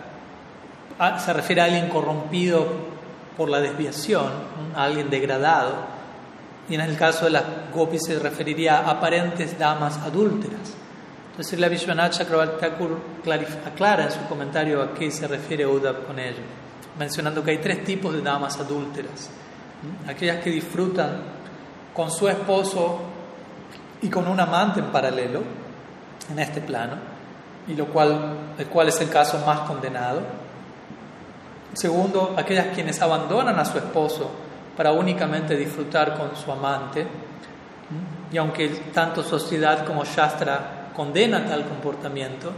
[0.98, 2.66] ah, se refiere a alguien corrompido
[3.36, 4.30] por la desviación,
[4.74, 5.96] a alguien degradado,
[6.68, 10.74] y en el caso de las gopis se referiría a aparentes damas adúlteras.
[11.30, 12.66] Entonces la Vishwanath Chakravarti
[13.66, 16.42] aclara en su comentario a qué se refiere Uddhav con ello,
[16.98, 19.30] mencionando que hay tres tipos de damas adúlteras.
[20.08, 21.20] Aquellas que disfrutan
[21.94, 23.15] con su esposo
[24.02, 25.42] y con un amante en paralelo
[26.30, 26.96] en este plano,
[27.68, 30.20] y lo cual, el cual es el caso más condenado.
[31.72, 34.30] Segundo, aquellas quienes abandonan a su esposo
[34.76, 37.06] para únicamente disfrutar con su amante,
[38.32, 42.52] y aunque tanto sociedad como Shastra condenan tal comportamiento,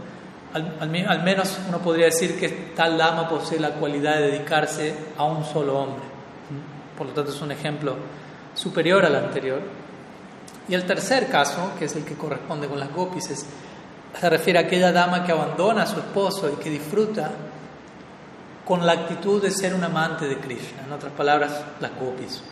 [0.53, 5.23] al, al, menos uno podría decir que tal dama posee la cualidad de dedicarse a
[5.25, 6.03] un solo hombre.
[6.97, 7.95] Por lo tanto, es un ejemplo
[8.55, 9.61] superior al anterior.
[10.69, 13.25] Y el tercer caso, que es el que corresponde con las gopis,
[14.19, 17.31] se refiere a aquella dama que abandona a su esposo y que disfruta
[18.65, 22.43] con la actitud de ser un amante de Krishna, en otras palabras, las gopis.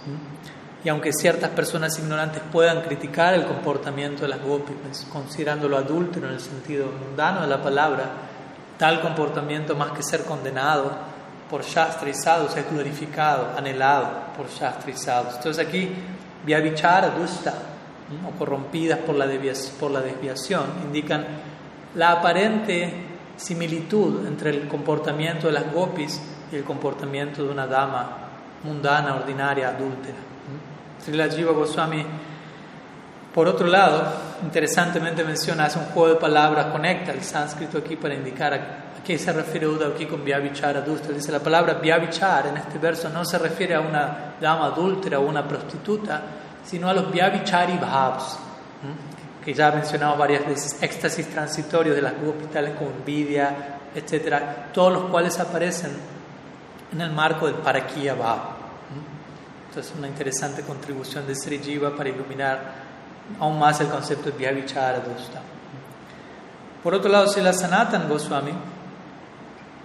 [0.84, 6.28] Y aunque ciertas personas ignorantes puedan criticar el comportamiento de las gopis, pues, considerándolo adúltero
[6.28, 8.06] en el sentido mundano de la palabra,
[8.80, 10.92] tal comportamiento más que ser condenado
[11.52, 14.92] por Shastra es glorificado, anhelado por Shastra
[15.36, 15.94] Entonces aquí,
[16.46, 17.54] Vyavichara Dusta,
[18.26, 21.26] o corrompidas por la, desviación, indican
[21.96, 22.94] la aparente
[23.36, 28.18] similitud entre el comportamiento de las gopis y el comportamiento de una dama
[28.64, 30.18] mundana, ordinaria, adúltera.
[31.04, 32.06] Srila Jiva Goswami,
[33.34, 34.04] por otro lado,
[34.42, 39.18] interesantemente menciona, hace un juego de palabras, conecta el sánscrito aquí para indicar a, qué
[39.18, 41.14] se refiere Uda aquí con Vyavichar adúltera.
[41.14, 45.26] Dice la palabra Vyavichar en este verso no se refiere a una dama adúltera o
[45.26, 46.22] una prostituta,
[46.68, 48.38] sino a los Vyavichari Bhavs,
[49.44, 55.04] que ya mencionamos varias veces, éxtasis transitorios de las hospitales como envidia, etcétera, todos los
[55.06, 55.92] cuales aparecen
[56.92, 58.58] en el marco del Parakiya Bhav.
[59.70, 62.60] Entonces, una interesante contribución de Sri Jiva para iluminar
[63.40, 65.42] aún más el concepto de Vyavichara Dusta.
[66.84, 68.52] Por otro lado, Sila Sanatan Goswami,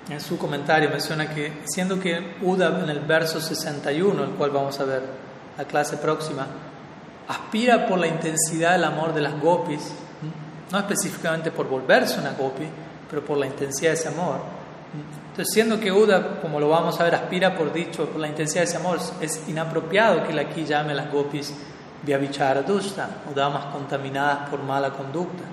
[0.09, 4.81] en su comentario, menciona que, siendo que Uda en el verso 61, el cual vamos
[4.81, 5.03] a ver
[5.57, 6.47] la clase próxima,
[7.29, 9.93] aspira por la intensidad del amor de las gopis,
[10.71, 12.65] no específicamente por volverse una gopi,
[13.09, 14.41] pero por la intensidad de ese amor.
[15.31, 18.63] Entonces, siendo que Uda, como lo vamos a ver, aspira por dicho, por la intensidad
[18.63, 21.55] de ese amor, es inapropiado que él aquí llame a las gopis
[22.03, 25.45] Vyavichara Dusta, o damas contaminadas por mala conducta.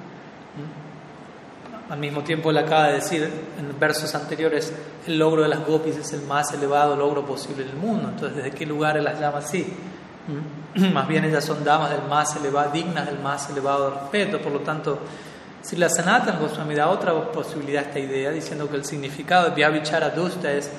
[1.89, 3.24] Al mismo tiempo, él acaba de decir
[3.57, 4.74] en versos anteriores,
[5.07, 8.09] el logro de las gopis es el más elevado logro posible en el mundo.
[8.09, 9.74] Entonces, ¿desde qué lugar él las llama así?
[10.93, 14.39] Más bien ellas son damas del más elevado, dignas del más elevado respeto.
[14.39, 14.99] Por lo tanto,
[15.61, 19.55] si la Sanatan Goswami da otra posibilidad a esta idea, diciendo que el significado de
[19.55, 20.70] Vyavichara Dusta es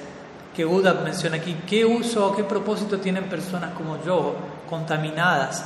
[0.54, 4.36] que Buda menciona aquí, ¿qué uso, qué propósito tienen personas como yo,
[4.68, 5.64] contaminadas,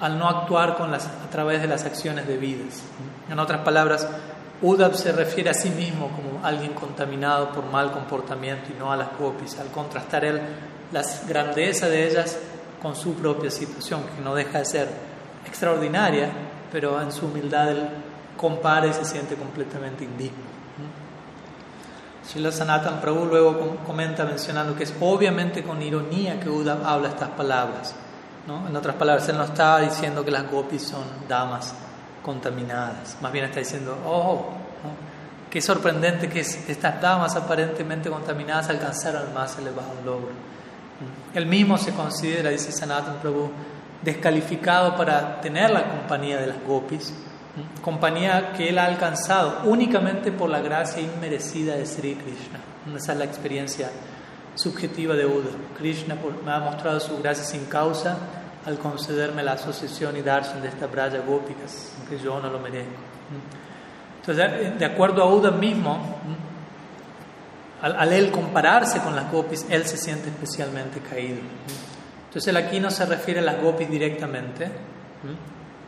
[0.00, 2.82] al no actuar con las, a través de las acciones debidas?
[3.30, 4.08] En otras palabras,
[4.60, 8.96] Udab se refiere a sí mismo como alguien contaminado por mal comportamiento y no a
[8.96, 10.40] las gopis, al contrastar él
[10.90, 12.38] las grandezas de ellas
[12.82, 14.88] con su propia situación, que no deja de ser
[15.46, 16.30] extraordinaria,
[16.70, 17.88] pero en su humildad él
[18.36, 20.48] compara y se siente completamente indigno.
[22.24, 27.30] Srila Sanatan Prabhu luego comenta mencionando que es obviamente con ironía que Uddhav habla estas
[27.30, 27.94] palabras.
[28.46, 28.68] ¿no?
[28.68, 31.74] En otras palabras, él no está diciendo que las gopis son damas
[32.22, 34.46] contaminadas, más bien está diciendo, oh,
[35.50, 40.47] qué sorprendente que estas damas aparentemente contaminadas alcanzaron el más elevado logro.
[41.34, 43.50] Él mismo se considera, dice Sanatan Prabhu,
[44.02, 47.14] descalificado para tener la compañía de las gopis,
[47.82, 52.60] compañía que él ha alcanzado únicamente por la gracia inmerecida de Sri Krishna.
[52.96, 53.90] Esa es la experiencia
[54.54, 55.50] subjetiva de Uda.
[55.76, 58.16] Krishna me ha mostrado su gracia sin causa
[58.66, 62.92] al concederme la asociación y darshan de estas braya gópicas, aunque yo no lo merezco.
[64.20, 66.18] Entonces, de acuerdo a Uda mismo,
[67.80, 71.38] al, él compararse con las gopis, él se siente especialmente caído.
[72.26, 74.70] Entonces, él aquí no se refiere a las gopis directamente.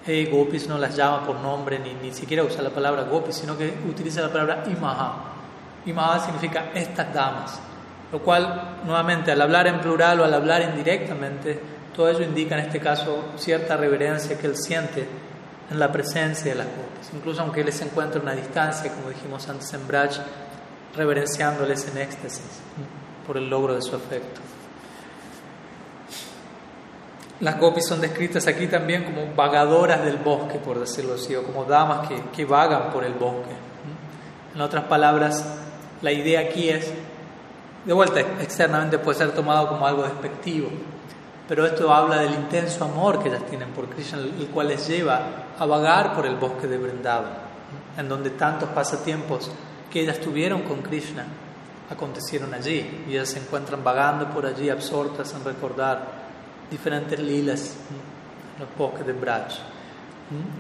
[0.07, 3.57] Hey, gopis no las llama por nombre, ni, ni siquiera usa la palabra gopis, sino
[3.57, 5.15] que utiliza la palabra imaha.
[5.85, 7.59] Imaha significa estas damas,
[8.13, 11.61] lo cual, nuevamente, al hablar en plural o al hablar indirectamente,
[11.95, 15.07] todo ello indica en este caso cierta reverencia que él siente
[15.71, 17.13] en la presencia de las gopis.
[17.15, 20.19] Incluso aunque él se encuentra a una distancia, como dijimos antes en Braj,
[20.97, 22.61] reverenciándoles en éxtasis
[23.27, 24.41] por el logro de su afecto.
[27.41, 31.65] Las gopis son descritas aquí también como vagadoras del bosque, por decirlo así, o como
[31.65, 33.55] damas que, que vagan por el bosque.
[34.55, 35.47] En otras palabras,
[36.03, 36.93] la idea aquí es,
[37.85, 40.69] de vuelta, externamente puede ser tomado como algo despectivo,
[41.49, 45.21] pero esto habla del intenso amor que ellas tienen por Krishna, el cual les lleva
[45.59, 47.33] a vagar por el bosque de Vrindavan,
[47.97, 49.51] en donde tantos pasatiempos
[49.91, 51.27] que ellas tuvieron con Krishna
[51.91, 56.07] acontecieron allí, y ellas se encuentran vagando por allí, absortas en recordar
[56.71, 57.75] diferentes lilas
[58.55, 59.49] en los bosques de Braj.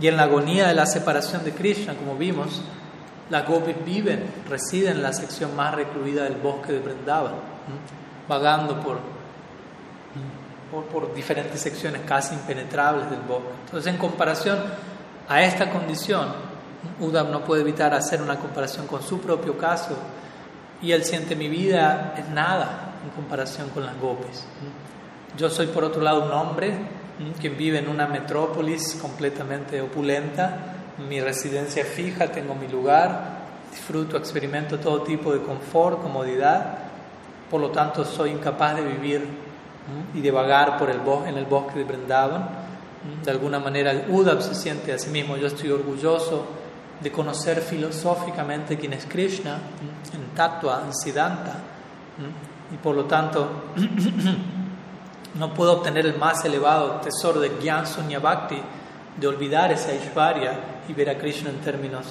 [0.00, 2.60] Y en la agonía de la separación de Krishna, como vimos,
[3.30, 7.34] las gopis viven, residen en la sección más recluida del bosque de Vrindavan,
[8.28, 8.98] vagando por,
[10.72, 13.50] por, por, diferentes secciones casi impenetrables del bosque.
[13.66, 14.58] Entonces, en comparación
[15.28, 16.49] a esta condición,
[17.00, 19.96] Uddhav no puede evitar hacer una comparación con su propio caso
[20.82, 24.44] y él siente mi vida es nada en comparación con las gopis.
[25.36, 26.74] Yo soy por otro lado un hombre
[27.40, 30.76] que vive en una metrópolis completamente opulenta,
[31.08, 36.78] mi residencia fija, tengo mi lugar, disfruto, experimento todo tipo de confort, comodidad,
[37.50, 39.26] por lo tanto soy incapaz de vivir
[40.14, 42.48] y de vagar por el en el bosque de Brindavan.
[43.24, 46.59] De alguna manera Uddhav se siente a sí mismo, yo estoy orgulloso
[47.00, 49.58] de conocer filosóficamente quién es Krishna,
[50.12, 51.54] en Tattva, en Siddhanta,
[52.72, 53.48] y por lo tanto
[55.34, 58.60] No puedo obtener el más elevado tesoro de Gyan Sunya Bhakti,
[59.16, 60.58] de olvidar esa Ishvarya
[60.88, 62.06] y ver a Krishna en términos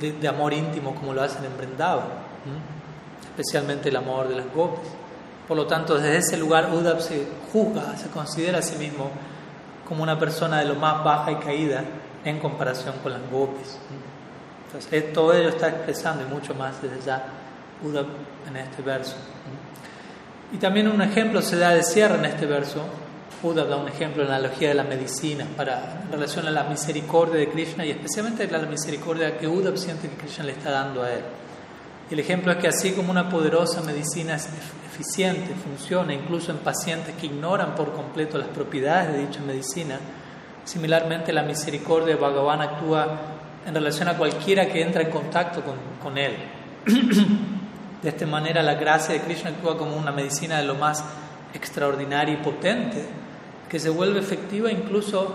[0.00, 2.06] de, amor íntimo como lo hacen en Vrindavan,
[3.24, 4.88] especialmente el amor de las gopis.
[5.46, 9.10] Por lo tanto, desde ese lugar Uddhav se juzga, se considera a sí mismo
[9.86, 11.84] como una persona de lo más baja y caída
[12.28, 13.78] en comparación con las gopis.
[14.66, 17.24] Entonces, todo ello está expresando y mucho más desde ya
[17.82, 18.06] Uddhav
[18.48, 19.16] en este verso.
[20.52, 22.82] Y también un ejemplo se da de cierre en este verso.
[23.42, 26.64] Buda da un ejemplo en la analogía de la medicina para, en relación a la
[26.64, 31.04] misericordia de Krishna y especialmente la misericordia que Uddhav siente que Krishna le está dando
[31.04, 31.22] a él.
[32.10, 34.48] Y el ejemplo es que así como una poderosa medicina es
[34.92, 40.00] eficiente, funciona incluso en pacientes que ignoran por completo las propiedades de dicha medicina,
[40.68, 43.06] similarmente la misericordia de Bhagavan actúa
[43.66, 45.62] en relación a cualquiera que entra en contacto
[46.02, 46.36] con, él.
[48.02, 51.02] De esta manera la gracia de Krishna actúa como una medicina de lo más
[51.54, 53.02] extraordinaria y potente,
[53.68, 55.34] que se vuelve efectiva incluso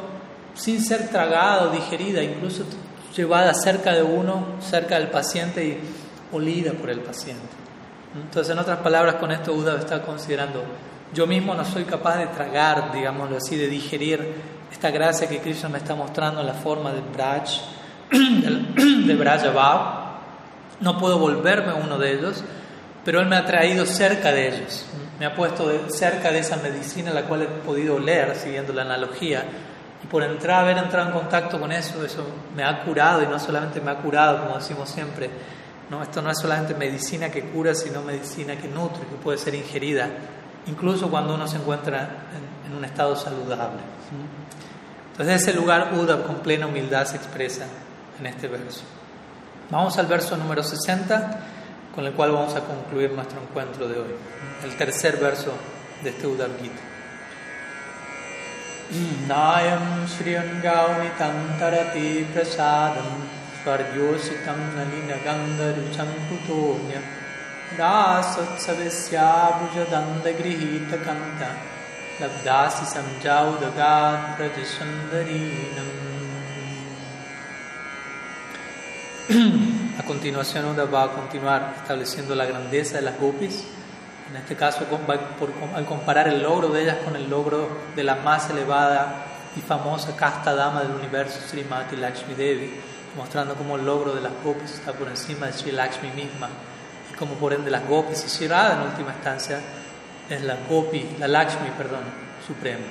[0.54, 2.64] sin ser tragada o digerida, incluso
[3.16, 5.80] llevada cerca de uno, cerca del paciente y
[6.32, 7.42] olida por el paciente.
[8.16, 10.64] Entonces, en otras palabras, con esto Buda está considerando,
[11.14, 15.70] yo mismo no soy capaz de tragar, digámoslo así, de digerir esta gracia que Krishna
[15.70, 17.48] me está mostrando en la forma del Braj,
[18.12, 20.04] de Brajabhav.
[20.82, 22.44] No puedo volverme uno de ellos,
[23.06, 24.86] pero Él me ha traído cerca de ellos.
[25.20, 29.46] Me ha puesto cerca de esa medicina la cual he podido leer, siguiendo la analogía.
[30.04, 32.26] Y por entrar, haber entrado en contacto con eso, eso
[32.56, 35.30] me ha curado y no solamente me ha curado, como decimos siempre,
[35.92, 39.54] no, esto no es solamente medicina que cura, sino medicina que nutre, que puede ser
[39.54, 40.10] ingerida,
[40.66, 42.26] incluso cuando uno se encuentra
[42.66, 43.80] en, en un estado saludable.
[45.12, 47.66] Entonces ese lugar Uda con plena humildad se expresa
[48.20, 48.82] en este verso.
[49.70, 51.40] Vamos al verso número 60,
[51.94, 54.16] con el cual vamos a concluir nuestro encuentro de hoy.
[54.64, 55.54] El tercer verso
[56.04, 56.82] de este Uda Gita.
[59.28, 63.24] Nayam Shriyan Gaunitantarati Prasadam
[63.64, 67.02] Svargyositam Nalina Gandarucham Putonya
[72.23, 77.27] Rasotsavesyabuja Grihita Kanta लब्धासि
[79.31, 83.65] संजाउदगात् A continuación, Uda va a continuar estableciendo la grandeza de las gopis.
[84.31, 84.87] En este caso,
[85.75, 90.17] al comparar el logro de ellas con el logro de la más elevada y famosa
[90.17, 92.81] casta dama del universo, Srimati Lakshmi Devi,
[93.17, 96.49] mostrando cómo el logro de las gopis está por encima de Sri Lakshmi misma
[97.11, 99.61] y como por ende las gopis y Sri en última instancia
[100.30, 102.04] es la Gopi, la Lakshmi, perdón,
[102.46, 102.86] suprema.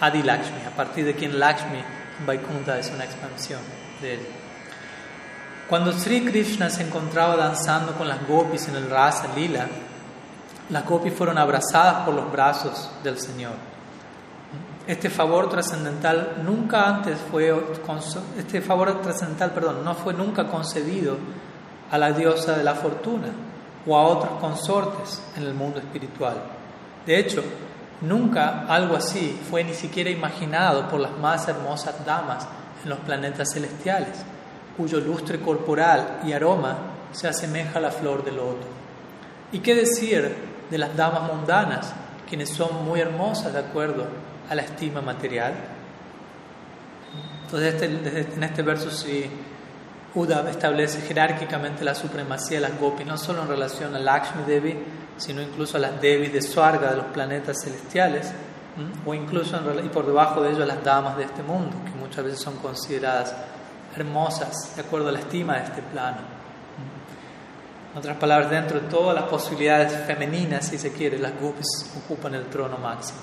[0.00, 1.82] Adi Lakshmi, a partir de quien Lakshmi
[2.26, 3.60] Vaikuntha es una expansión
[4.00, 4.20] de él.
[5.68, 9.66] Cuando Sri Krishna se encontraba danzando con las gopis en el Rasa Lila,
[10.70, 13.54] las gopis fueron abrazadas por los brazos del Señor.
[14.86, 17.52] Este favor trascendental nunca antes fue
[18.38, 21.16] este favor trascendental, perdón, no fue nunca concedido
[21.90, 23.28] a la diosa de la fortuna
[23.86, 26.55] o a otros consortes en el mundo espiritual.
[27.06, 27.42] De hecho,
[28.00, 32.46] nunca algo así fue ni siquiera imaginado por las más hermosas damas
[32.82, 34.24] en los planetas celestiales,
[34.76, 36.76] cuyo lustre corporal y aroma
[37.12, 38.66] se asemeja a la flor del loto.
[39.52, 40.34] ¿Y qué decir
[40.70, 41.92] de las damas mundanas,
[42.28, 44.06] quienes son muy hermosas de acuerdo
[44.50, 45.54] a la estima material?
[47.44, 49.30] Entonces, este, en este verso sí
[50.16, 54.74] Uda establece jerárquicamente la supremacía de las gopis, no solo en relación a Lakshmi Devi,
[55.16, 58.32] sino incluso a las Devi de Swarga, de los planetas celestiales,
[59.06, 62.24] o incluso y por debajo de ello a las damas de este mundo, que muchas
[62.24, 63.34] veces son consideradas
[63.96, 66.18] hermosas de acuerdo a la estima de este plano.
[67.92, 71.66] En otras palabras, dentro de todas las posibilidades femeninas, si se quiere, las gopis
[72.04, 73.20] ocupan el trono máximo.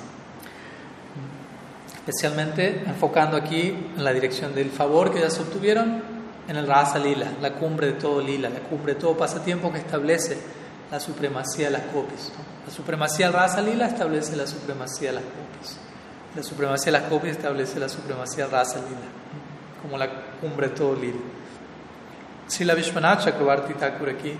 [1.95, 6.01] Especialmente enfocando aquí en la dirección del favor que ellas obtuvieron
[6.47, 9.77] en el Rasa Lila, la cumbre de todo Lila, la cumbre de todo pasatiempo que
[9.77, 10.62] establece
[10.93, 12.31] la supremacía de las copias.
[12.67, 15.77] La supremacía del Rasa Lila establece la supremacía de las copias.
[16.35, 19.09] La supremacía de las copias establece la supremacía del Rasa Lila,
[19.81, 20.07] como la
[20.39, 21.17] cumbre de todo Lila.
[22.45, 24.37] Si la Vishwanath Chakrabarti Thakur aquí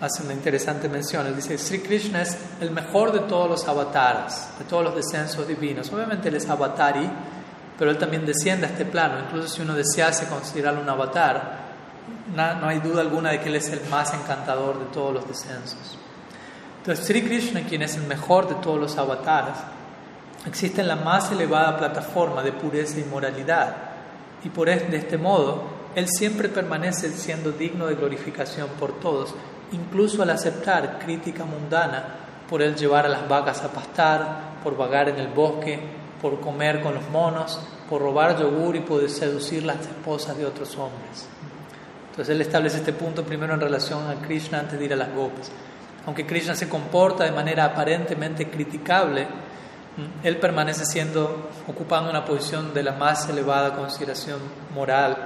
[0.00, 1.28] hace una interesante mención.
[1.28, 5.46] Él dice, Sri Krishna es el mejor de todos los avatares, de todos los descensos
[5.46, 5.92] divinos.
[5.92, 7.08] Obviamente él es avatari,
[7.78, 9.20] pero él también desciende a este plano.
[9.20, 11.61] Incluso si uno desease considerarlo un avatar,
[12.34, 15.98] no, hay duda alguna de que él es el más encantador de todos los descensos.
[16.78, 19.54] Entonces, Sri Krishna, quien es el mejor de todos los avatares,
[20.46, 23.76] existe en la más elevada plataforma de pureza y moralidad.
[24.44, 25.62] Y por de este modo,
[25.94, 29.34] él siempre permanece siendo digno de glorificación por todos,
[29.72, 32.04] incluso al aceptar crítica mundana
[32.48, 35.78] por él llevar a las vacas a pastar, por vagar en el bosque,
[36.20, 40.76] por comer con los monos, por robar yogur y por seducir las esposas de otros
[40.76, 41.28] hombres.
[42.12, 45.14] Entonces él establece este punto primero en relación a Krishna antes de ir a las
[45.14, 45.50] gopis.
[46.04, 49.26] Aunque Krishna se comporta de manera aparentemente criticable,
[50.22, 54.40] él permanece siendo, ocupando una posición de la más elevada consideración
[54.74, 55.16] moral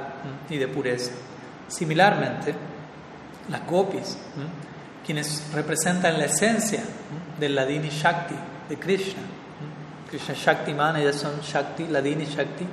[0.48, 1.10] y de pureza.
[1.66, 2.54] Similarmente,
[3.48, 4.16] las gopis,
[5.04, 6.84] quienes representan la esencia
[7.40, 8.36] del Ladini Shakti
[8.68, 9.22] de Krishna,
[10.08, 12.64] Krishna Shakti Man, ellas son Shakti, Ladini Shakti.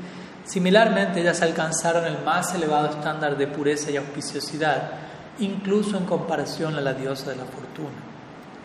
[0.45, 4.91] Similarmente, ellas alcanzaron el más elevado estándar de pureza y auspiciosidad,
[5.39, 8.13] incluso en comparación a la diosa de la fortuna.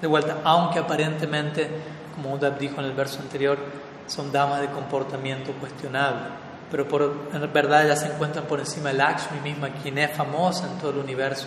[0.00, 1.68] De vuelta, aunque aparentemente,
[2.14, 3.58] como Uddhav dijo en el verso anterior,
[4.06, 6.22] son damas de comportamiento cuestionable,
[6.70, 10.78] pero en verdad ellas se encuentran por encima de Lakshmi misma, quien es famosa en
[10.78, 11.46] todo el universo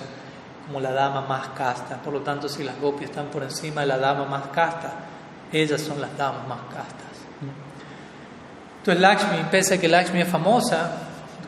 [0.65, 1.97] como la dama más casta.
[1.97, 4.93] Por lo tanto, si las gopis están por encima de la dama más casta,
[5.51, 7.10] ellas son las damas más castas.
[8.81, 10.91] Entonces Lakshmi, pese a que Lakshmi es famosa,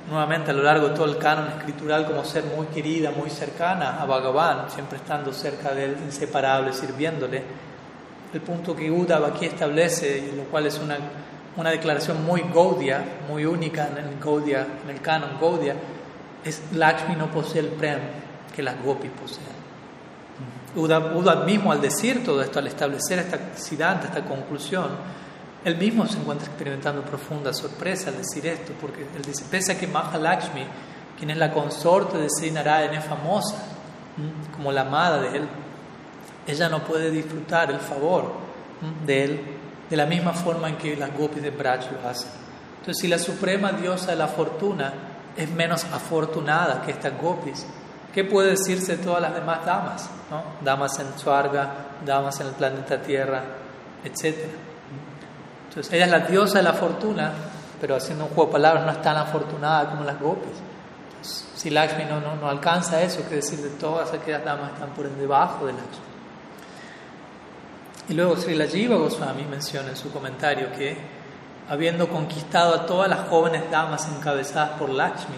[0.08, 4.00] nuevamente a lo largo de todo el canon escritural como ser muy querida, muy cercana
[4.00, 7.42] a Bhagavan, siempre estando cerca de él, inseparable, sirviéndole,
[8.32, 10.96] el punto que Uddhava aquí establece, lo cual es una,
[11.58, 15.74] una declaración muy Gaudia, muy única en el, Gaudia, en el canon Gaudia,
[16.46, 18.00] es, Lakshmi no posee el prem
[18.56, 19.64] que las gopis poseen.
[20.76, 24.90] Uda, mismo al decir todo esto, al establecer esta siddhanta, esta conclusión,
[25.64, 29.80] él mismo se encuentra experimentando profunda sorpresa al decir esto, porque él dice, pese a
[29.80, 30.66] que Mahalakshmi,
[31.18, 33.56] quien es la consorte de Sri Narayan, es famosa
[34.56, 35.48] como la amada de él,
[36.46, 38.34] ella no puede disfrutar el favor
[39.06, 39.42] de él
[39.90, 42.30] de la misma forma en que las gopis de Braj lo hacen.
[42.80, 44.94] Entonces, si la suprema diosa de la fortuna
[45.38, 47.66] es menos afortunada que estas gopis,
[48.14, 50.10] ¿qué puede decirse de todas las demás damas?
[50.30, 50.44] ¿no?
[50.62, 51.70] Damas en Swarga,
[52.06, 53.44] damas en el planeta Tierra,
[54.04, 54.36] etc.
[55.74, 57.32] Entonces, ella es la diosa de la fortuna,
[57.82, 60.54] pero haciendo un juego de palabras no es tan afortunada como las gopis.
[61.56, 64.90] si Lakshmi no, no, no alcanza eso, ¿qué decir de todas aquellas damas que están
[64.92, 66.14] por debajo de Lakshmi?
[68.10, 70.96] Y luego Sri Jiva Goswami menciona en su comentario que,
[71.68, 75.38] habiendo conquistado a todas las jóvenes damas encabezadas por Lakshmi,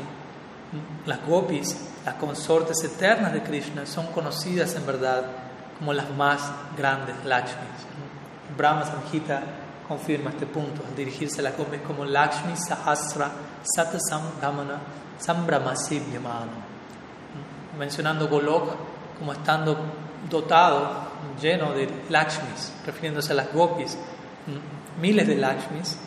[1.06, 5.24] las gopis, las consortes eternas de Krishna, son conocidas en verdad
[5.80, 7.86] como las más grandes Lakshmis.
[8.58, 9.42] Brahma Samhita
[9.88, 13.32] confirma este punto al dirigirse a las gopis como Lakshmi Sahasra
[13.64, 14.80] Satasam Dhamana
[15.20, 16.52] Sambrahmasibhyamano,
[17.78, 18.76] mencionando Golok
[19.18, 19.78] como estando
[20.30, 21.06] dotado
[21.42, 23.98] lleno de Lakshmis, refiriéndose a las gopis,
[25.00, 25.98] miles de Lakshmis,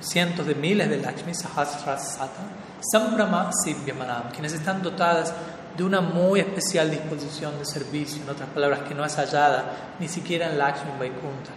[0.00, 2.42] cientos de miles de Lakshmis, Sahasrasata,
[2.80, 5.32] Sambrama Sivyamanam, quienes están dotadas
[5.76, 10.08] de una muy especial disposición de servicio, en otras palabras, que no es hallada ni
[10.08, 11.50] siquiera en Lakshmi Vaikunta.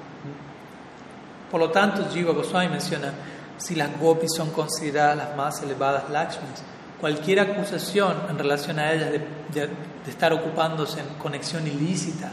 [1.51, 3.11] Por lo tanto, Jiva Goswami menciona,
[3.57, 6.63] si las gopis son consideradas las más elevadas Lakshmis,
[6.99, 9.69] cualquier acusación en relación a ellas de,
[10.07, 12.31] estar ocupándose en conexión ilícita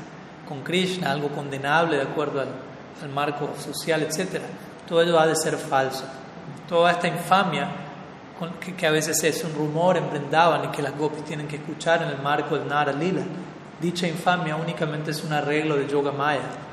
[0.49, 4.41] con Krishna, algo condenable de acuerdo al, marco social, etc.
[4.87, 6.05] Todo ello ha de ser falso.
[6.69, 7.69] Toda esta infamia,
[8.77, 12.03] que, a veces es un rumor en Brindavan y que las gopis tienen que escuchar
[12.03, 13.23] en el marco del Nara Lila,
[13.81, 16.68] dicha infamia únicamente es un arreglo de Yoga Maya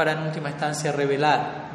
[0.00, 1.72] para en última instancia revelar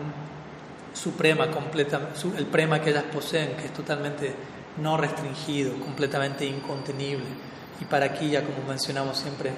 [0.94, 4.34] suprema, completa, el prema que ellas poseen, que es totalmente
[4.78, 7.28] no restringido, completamente incontenible.
[7.80, 9.52] Y para aquí, ya como mencionamos siempre,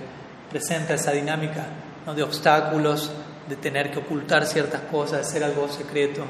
[0.49, 1.65] presenta esa dinámica
[2.13, 3.09] de obstáculos,
[3.47, 6.25] de tener que ocultar ciertas cosas, de ser algo secreto,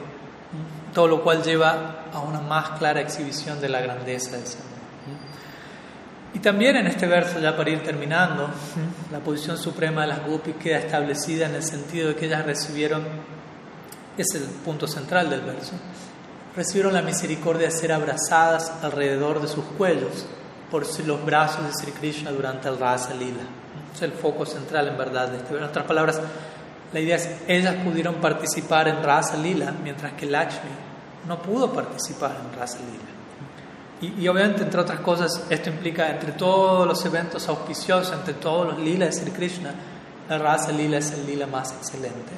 [0.94, 4.77] todo lo cual lleva a una más clara exhibición de la grandeza del Señor.
[6.38, 8.48] Y también en este verso, ya para ir terminando,
[9.12, 13.02] la posición suprema de las gopis queda establecida en el sentido de que ellas recibieron,
[14.16, 15.72] es el punto central del verso,
[16.56, 20.28] recibieron la misericordia de ser abrazadas alrededor de sus cuellos
[20.70, 23.42] por los brazos de Sri Krishna durante el Rasa Lila
[23.96, 25.58] es el foco central en verdad de este.
[25.58, 26.22] En otras palabras,
[26.94, 30.70] la idea es ellas pudieron participar en Rasa Lila, mientras que Lakshmi
[31.28, 33.17] no pudo participar en Rasa Lila.
[34.00, 38.80] Y, obviamente, entre otras cosas, esto implica entre todos los eventos auspiciosos, entre todos los
[38.80, 39.74] lilas de Sri Krishna,
[40.30, 42.34] la Rasa Lila es el lila más excelente.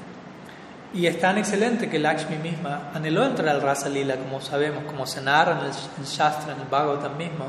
[0.94, 5.06] Y es tan excelente que Lakshmi misma anheló entrar al Rasa Lila, como sabemos, como
[5.06, 7.46] se narra en el, Shastra, en el Bhagavatam mismo.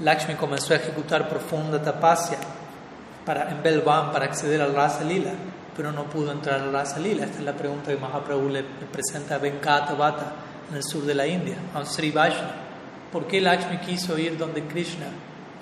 [0.00, 2.38] Lakshmi comenzó a ejecutar profunda tapasya
[3.24, 5.32] para, en Belvan para acceder al Rasa Lila,
[5.76, 7.24] pero no pudo entrar al Rasa Lila.
[7.24, 10.32] Esta es la pregunta que Mahaprabhu le, presenta a Venkata Bhatta
[10.70, 12.65] en el sur de la India, a Sri Vaishnav.
[13.12, 15.06] ¿Por qué Lakshmi quiso ir donde Krishna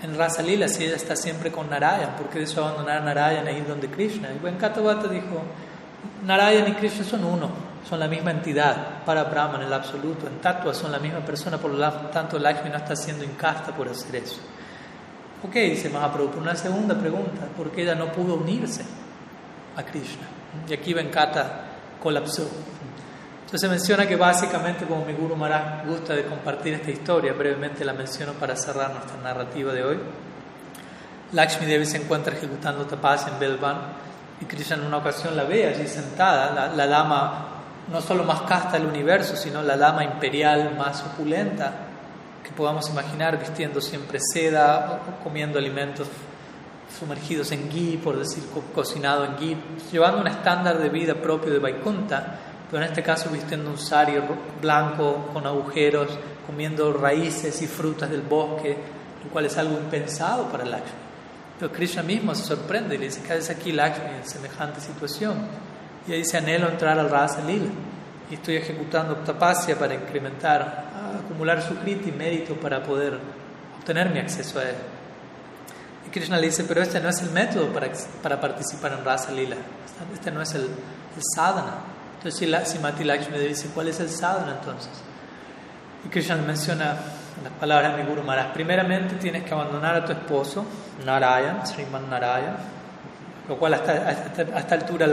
[0.02, 2.16] en Rasa Lila si ella está siempre con Narayan?
[2.16, 4.28] ¿Por qué decidió abandonar a Narayan e ir donde Krishna?
[4.32, 5.42] Y Venkata Bhatta dijo,
[6.24, 7.50] Narayan y Krishna son uno,
[7.88, 11.58] son la misma entidad para Brahman en el absoluto, en Tattva son la misma persona,
[11.58, 14.40] por lo tanto Lakshmi no está siendo incasta por hacer eso.
[15.46, 18.82] Ok, dice Mahaprabhu, una segunda pregunta, ¿por qué ella no pudo unirse
[19.76, 20.26] a Krishna?
[20.66, 21.64] Y aquí Venkata
[22.02, 22.48] colapsó.
[23.54, 27.84] Entonces se menciona que básicamente, como mi Guru Maharaj gusta de compartir esta historia, brevemente
[27.84, 30.00] la menciono para cerrar nuestra narrativa de hoy.
[31.30, 33.76] Lakshmi Devi se encuentra ejecutando tapas en Belvan
[34.40, 37.46] y Krishna en una ocasión la ve allí sentada, la, la dama
[37.92, 41.70] no solo más casta del universo, sino la dama imperial más opulenta
[42.42, 46.08] que podamos imaginar vistiendo siempre seda, comiendo alimentos
[46.98, 48.42] sumergidos en ghee, por decir,
[48.74, 49.56] cocinado en ghee,
[49.92, 52.40] llevando un estándar de vida propio de Vaikunta,
[52.70, 54.14] pero en este caso vistiendo un sari
[54.60, 56.08] blanco con agujeros,
[56.46, 58.76] comiendo raíces y frutas del bosque,
[59.24, 61.04] lo cual es algo impensado para Lakshmi.
[61.58, 65.36] Pero Krishna mismo se sorprende y le dice, ¿qué haces aquí Lakshmi en semejante situación?
[66.06, 67.70] Y ahí dice, anhelo entrar al Rasa Lila
[68.30, 70.84] y estoy ejecutando tapasya para incrementar
[71.24, 73.18] acumular su y mérito para poder
[73.78, 74.74] obtener mi acceso a él.
[76.06, 77.88] Y Krishna le dice, pero este no es el método para,
[78.22, 79.56] para participar en Rasa Lila,
[80.12, 80.68] este no es el,
[81.34, 81.93] sadhana.
[82.24, 84.92] Entonces si, la, si Mati Lakshmi dice, ¿cuál es el sadhana entonces?
[86.06, 86.96] Y Krishna menciona
[87.42, 88.54] las palabras de Guru Maharaj.
[88.54, 90.64] Primeramente tienes que abandonar a tu esposo,
[91.04, 92.56] Narayan, Sriman Narayan,
[93.46, 95.06] lo cual hasta, hasta, esta altura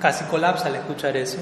[0.00, 1.36] casi colapsa al escuchar eso.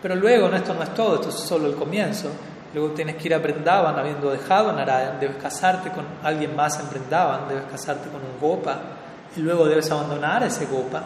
[0.00, 2.30] Pero luego, no, esto no es todo, esto es solo el comienzo.
[2.72, 6.80] Luego tienes que ir a Brindavan, habiendo dejado a Narayan, debes casarte con alguien más
[6.80, 8.78] en Brindavan, debes casarte con un Gopa,
[9.36, 11.04] y luego debes abandonar ese Gopa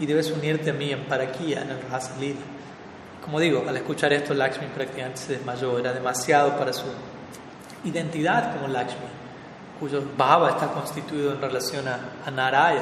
[0.00, 2.40] y debes unirte a mí en Parakia, en el Rasa Lila.
[3.22, 6.86] Como digo, al escuchar esto, Lakshmi prácticamente se desmayó, era demasiado para su
[7.84, 9.06] identidad como Lakshmi,
[9.78, 12.74] cuyo bhava está constituido en relación a, a.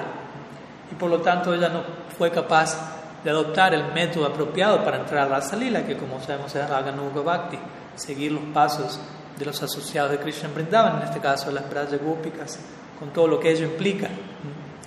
[0.90, 1.82] Y por lo tanto ella no
[2.16, 2.78] fue capaz
[3.23, 7.20] de adoptar el método apropiado para entrar a Rasa Lila, que como sabemos es Raganuga
[7.20, 7.59] Bhakti,
[7.97, 9.01] seguir los pasos
[9.36, 12.61] de los asociados de Krishna Vrindavan, en este caso las Braja Gópicas,
[12.99, 14.09] con todo lo que ello implica.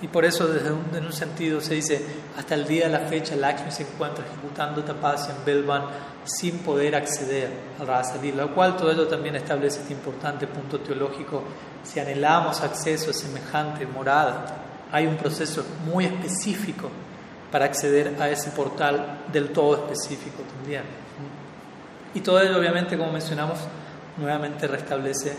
[0.02, 2.04] Y por eso, desde un, en un sentido, se dice,
[2.36, 5.84] hasta el día de la fecha, Lakshmi se encuentra ejecutando tapas en Belvan
[6.24, 7.48] sin poder acceder
[7.78, 11.44] al Rasa Lila, lo cual todo ello también establece este importante punto teológico.
[11.84, 14.44] Si anhelamos acceso a semejante morada,
[14.90, 16.90] hay un proceso muy específico
[17.52, 20.82] para acceder a ese portal del todo específico también.
[22.12, 23.58] Y todo ello, obviamente, como mencionamos,
[24.16, 25.32] nuevamente restablece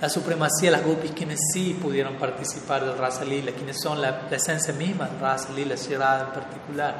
[0.00, 4.28] la supremacía de las gopis, quienes sí pudieron participar del Rasa Lila, quienes son la,
[4.30, 6.94] esencia misma del Rasa Lila, Shirada en particular,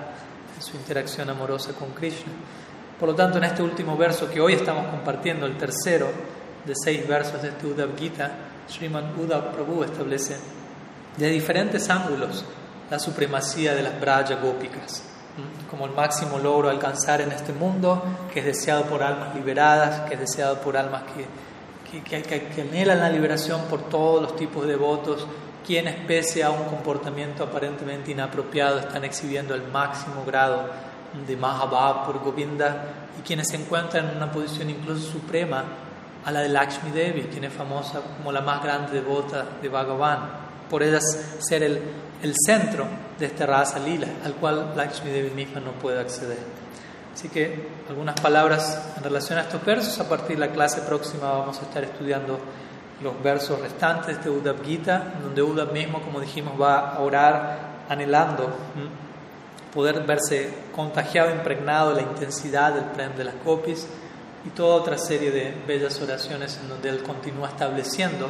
[0.55, 2.32] en su interacción amorosa con Krishna.
[2.98, 6.09] Por lo tanto, en este último verso que hoy estamos compartiendo, el tercero
[6.64, 8.31] de seis versos de este Uddhav Gita,
[8.66, 10.36] Sriman Uddhav Prabhu establece
[11.16, 12.44] de diferentes ángulos
[12.90, 15.02] la supremacía de las Braja Gópicas,
[15.70, 18.02] como el máximo logro alcanzar en este mundo,
[18.32, 21.27] que es deseado por almas liberadas, que es deseado por almas que,
[21.90, 25.26] que, anhelan la liberación por todos los tipos de devotos,
[25.66, 30.70] quienes pese a un comportamiento aparentemente inapropiado están exhibiendo el máximo grado
[31.26, 35.64] de Mahabhav por Govinda y quienes se encuentran en una posición incluso suprema
[36.24, 40.46] a la de Lakshmi Devi, quien es famosa como la más grande devota de Bhagavan,
[40.68, 41.80] por ellas ser el
[42.22, 42.86] el centro
[43.18, 46.56] de esta raza lila, al cual Lakshmi Devi misma no puede acceder.
[47.16, 49.98] Así que algunas palabras en relación a estos versos.
[50.01, 52.38] A partir de la clase próxima vamos a estar estudiando
[53.02, 58.55] los versos restantes de Uddhav Gita, donde Uddhav mismo, como dijimos, va a orar anhelando
[59.72, 63.86] poder verse contagiado, impregnado de la intensidad del plan de las copias
[64.44, 68.28] y toda otra serie de bellas oraciones en donde él continúa estableciendo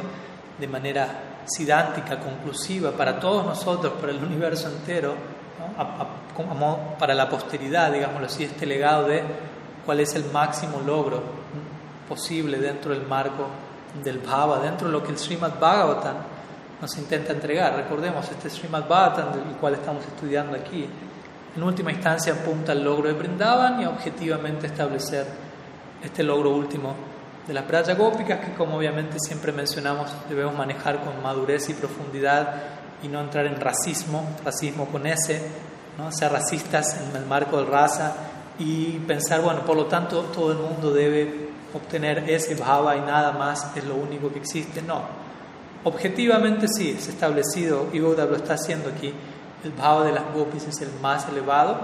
[0.57, 5.13] de manera sidántica, conclusiva para todos nosotros, para el universo entero,
[6.99, 9.23] para la posteridad, digámoslo así, este legado de
[9.85, 11.21] cuál es el máximo logro
[12.07, 13.47] posible dentro del marco
[14.03, 16.15] del Bhava, dentro de lo que el Srimad Bhagavatam
[16.81, 17.75] nos intenta entregar.
[17.75, 20.87] Recordemos, este Srimad Bhagavatam, del cual estamos estudiando aquí,
[21.55, 25.25] en última instancia apunta al logro de Brindavan y objetivamente establecer
[26.03, 26.93] este logro último
[27.47, 32.55] de las playas gópicas que como obviamente siempre mencionamos debemos manejar con madurez y profundidad
[33.01, 35.41] y no entrar en racismo, racismo con S,
[35.97, 36.11] ¿no?
[36.11, 38.13] ser racistas en el marco del raza
[38.59, 43.33] y pensar, bueno, por lo tanto todo el mundo debe obtener ese bhava y nada
[43.33, 44.81] más es lo único que existe.
[44.81, 45.01] No,
[45.83, 49.13] objetivamente sí, es establecido y Buda lo está haciendo aquí,
[49.63, 51.77] el bhava de las gopis es el más elevado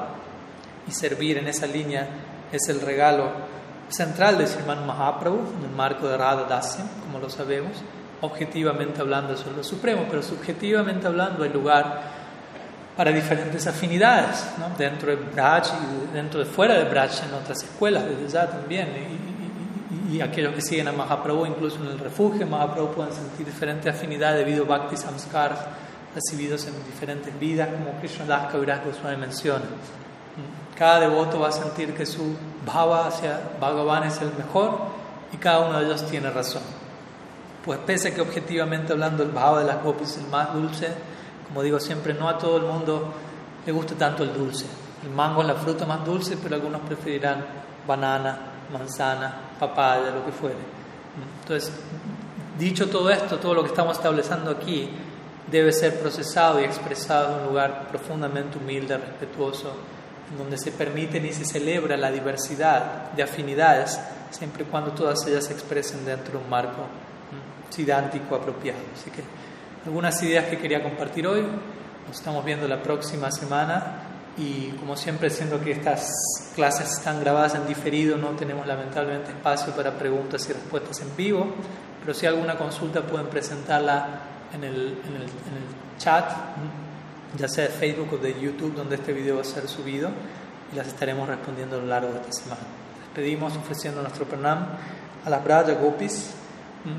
[0.88, 2.08] y servir en esa línea
[2.52, 3.32] es el regalo
[3.90, 7.78] central de Sriman Mahaprabhu, en el marco de Radha Dasya, como lo sabemos,
[8.22, 12.23] objetivamente hablando eso es lo supremo, pero subjetivamente hablando hay lugar
[12.96, 14.70] para diferentes afinidades, ¿no?
[14.78, 18.90] dentro de Braj y dentro de fuera de Braj en otras escuelas, desde ya también,
[20.10, 23.94] y, y, aquellos que siguen a Mahaprabhu, incluso en el refugio, Mahaprabhu pueden sentir diferentes
[23.94, 25.56] afinidades debido a Bhakti Samskar
[26.14, 29.66] recibidos en diferentes vidas, como Krishna Das Kaviraj Goswami menciona.
[30.78, 34.78] Cada devoto va a sentir que su bhava hacia Bhagavan es el mejor
[35.32, 36.64] y cada uno de ellos tiene razón.
[37.64, 40.90] Pues pese a que objetivamente hablando el bhava de las gopis es el más dulce,
[41.54, 43.14] como digo siempre, no a todo el mundo
[43.64, 44.66] le gusta tanto el dulce.
[45.04, 47.46] El mango es la fruta más dulce, pero algunos preferirán
[47.88, 48.40] banana,
[48.72, 50.58] manzana, papaya, lo que fuere.
[51.42, 51.72] Entonces,
[52.58, 54.90] dicho todo esto, todo lo que estamos estableciendo aquí
[55.52, 59.76] debe ser procesado y expresado en un lugar profundamente humilde, respetuoso
[60.36, 64.00] donde se permiten y se celebra la diversidad de afinidades,
[64.32, 66.88] siempre y cuando todas ellas se expresen dentro de un marco
[67.70, 68.80] sidántico apropiado.
[68.96, 69.22] Así que
[69.86, 71.42] algunas ideas que quería compartir hoy,
[72.08, 74.02] nos estamos viendo la próxima semana
[74.38, 76.10] y como siempre siendo que estas
[76.56, 81.48] clases están grabadas en diferido, no tenemos lamentablemente espacio para preguntas y respuestas en vivo,
[82.02, 84.22] pero si hay alguna consulta pueden presentarla
[84.54, 86.32] en el, en el, en el chat
[87.38, 90.12] ya sea de Facebook o de YouTube, donde este video va a ser subido
[90.72, 92.62] y las estaremos respondiendo a lo largo de esta semana.
[93.00, 94.68] Les pedimos ofreciendo nuestro pranam
[95.26, 96.32] a las Braja Gopis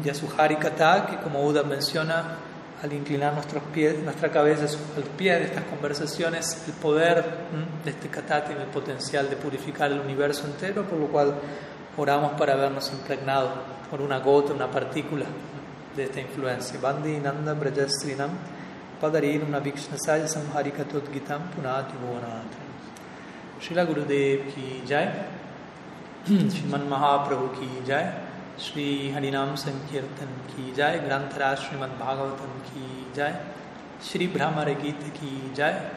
[0.05, 2.39] y a su Harikata, que como Buda menciona,
[2.85, 7.25] al inclinar nuestros pies, nuestra cabeza al pie de estas conversaciones, el poder
[7.83, 11.35] de este kata tiene el potencial de purificar el universo entero, por lo cual
[11.97, 13.53] oramos para vernos impregnados
[13.91, 15.25] por una gota, una partícula
[15.97, 16.79] de esta influencia.
[16.79, 18.31] Bandi Nanda Brajastrinam
[19.01, 22.53] Padarin una Vikshnasaya Samharikatot Gitam Punati Bhuvanat.
[23.63, 25.09] Srila Gurudev ki jai,
[26.27, 28.24] Shriman Mahaprabhu ki jai,
[28.63, 33.33] Shri हरिनाम संकीर्तन की जय ग्रंथराज श्रीमद भागवतम की जय
[34.05, 35.91] श्री भ्रमर गीत की जय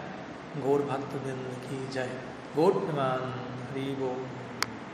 [0.57, 2.09] गौर भक्तवृंद की जय
[2.55, 4.36] गौर हरि बोल।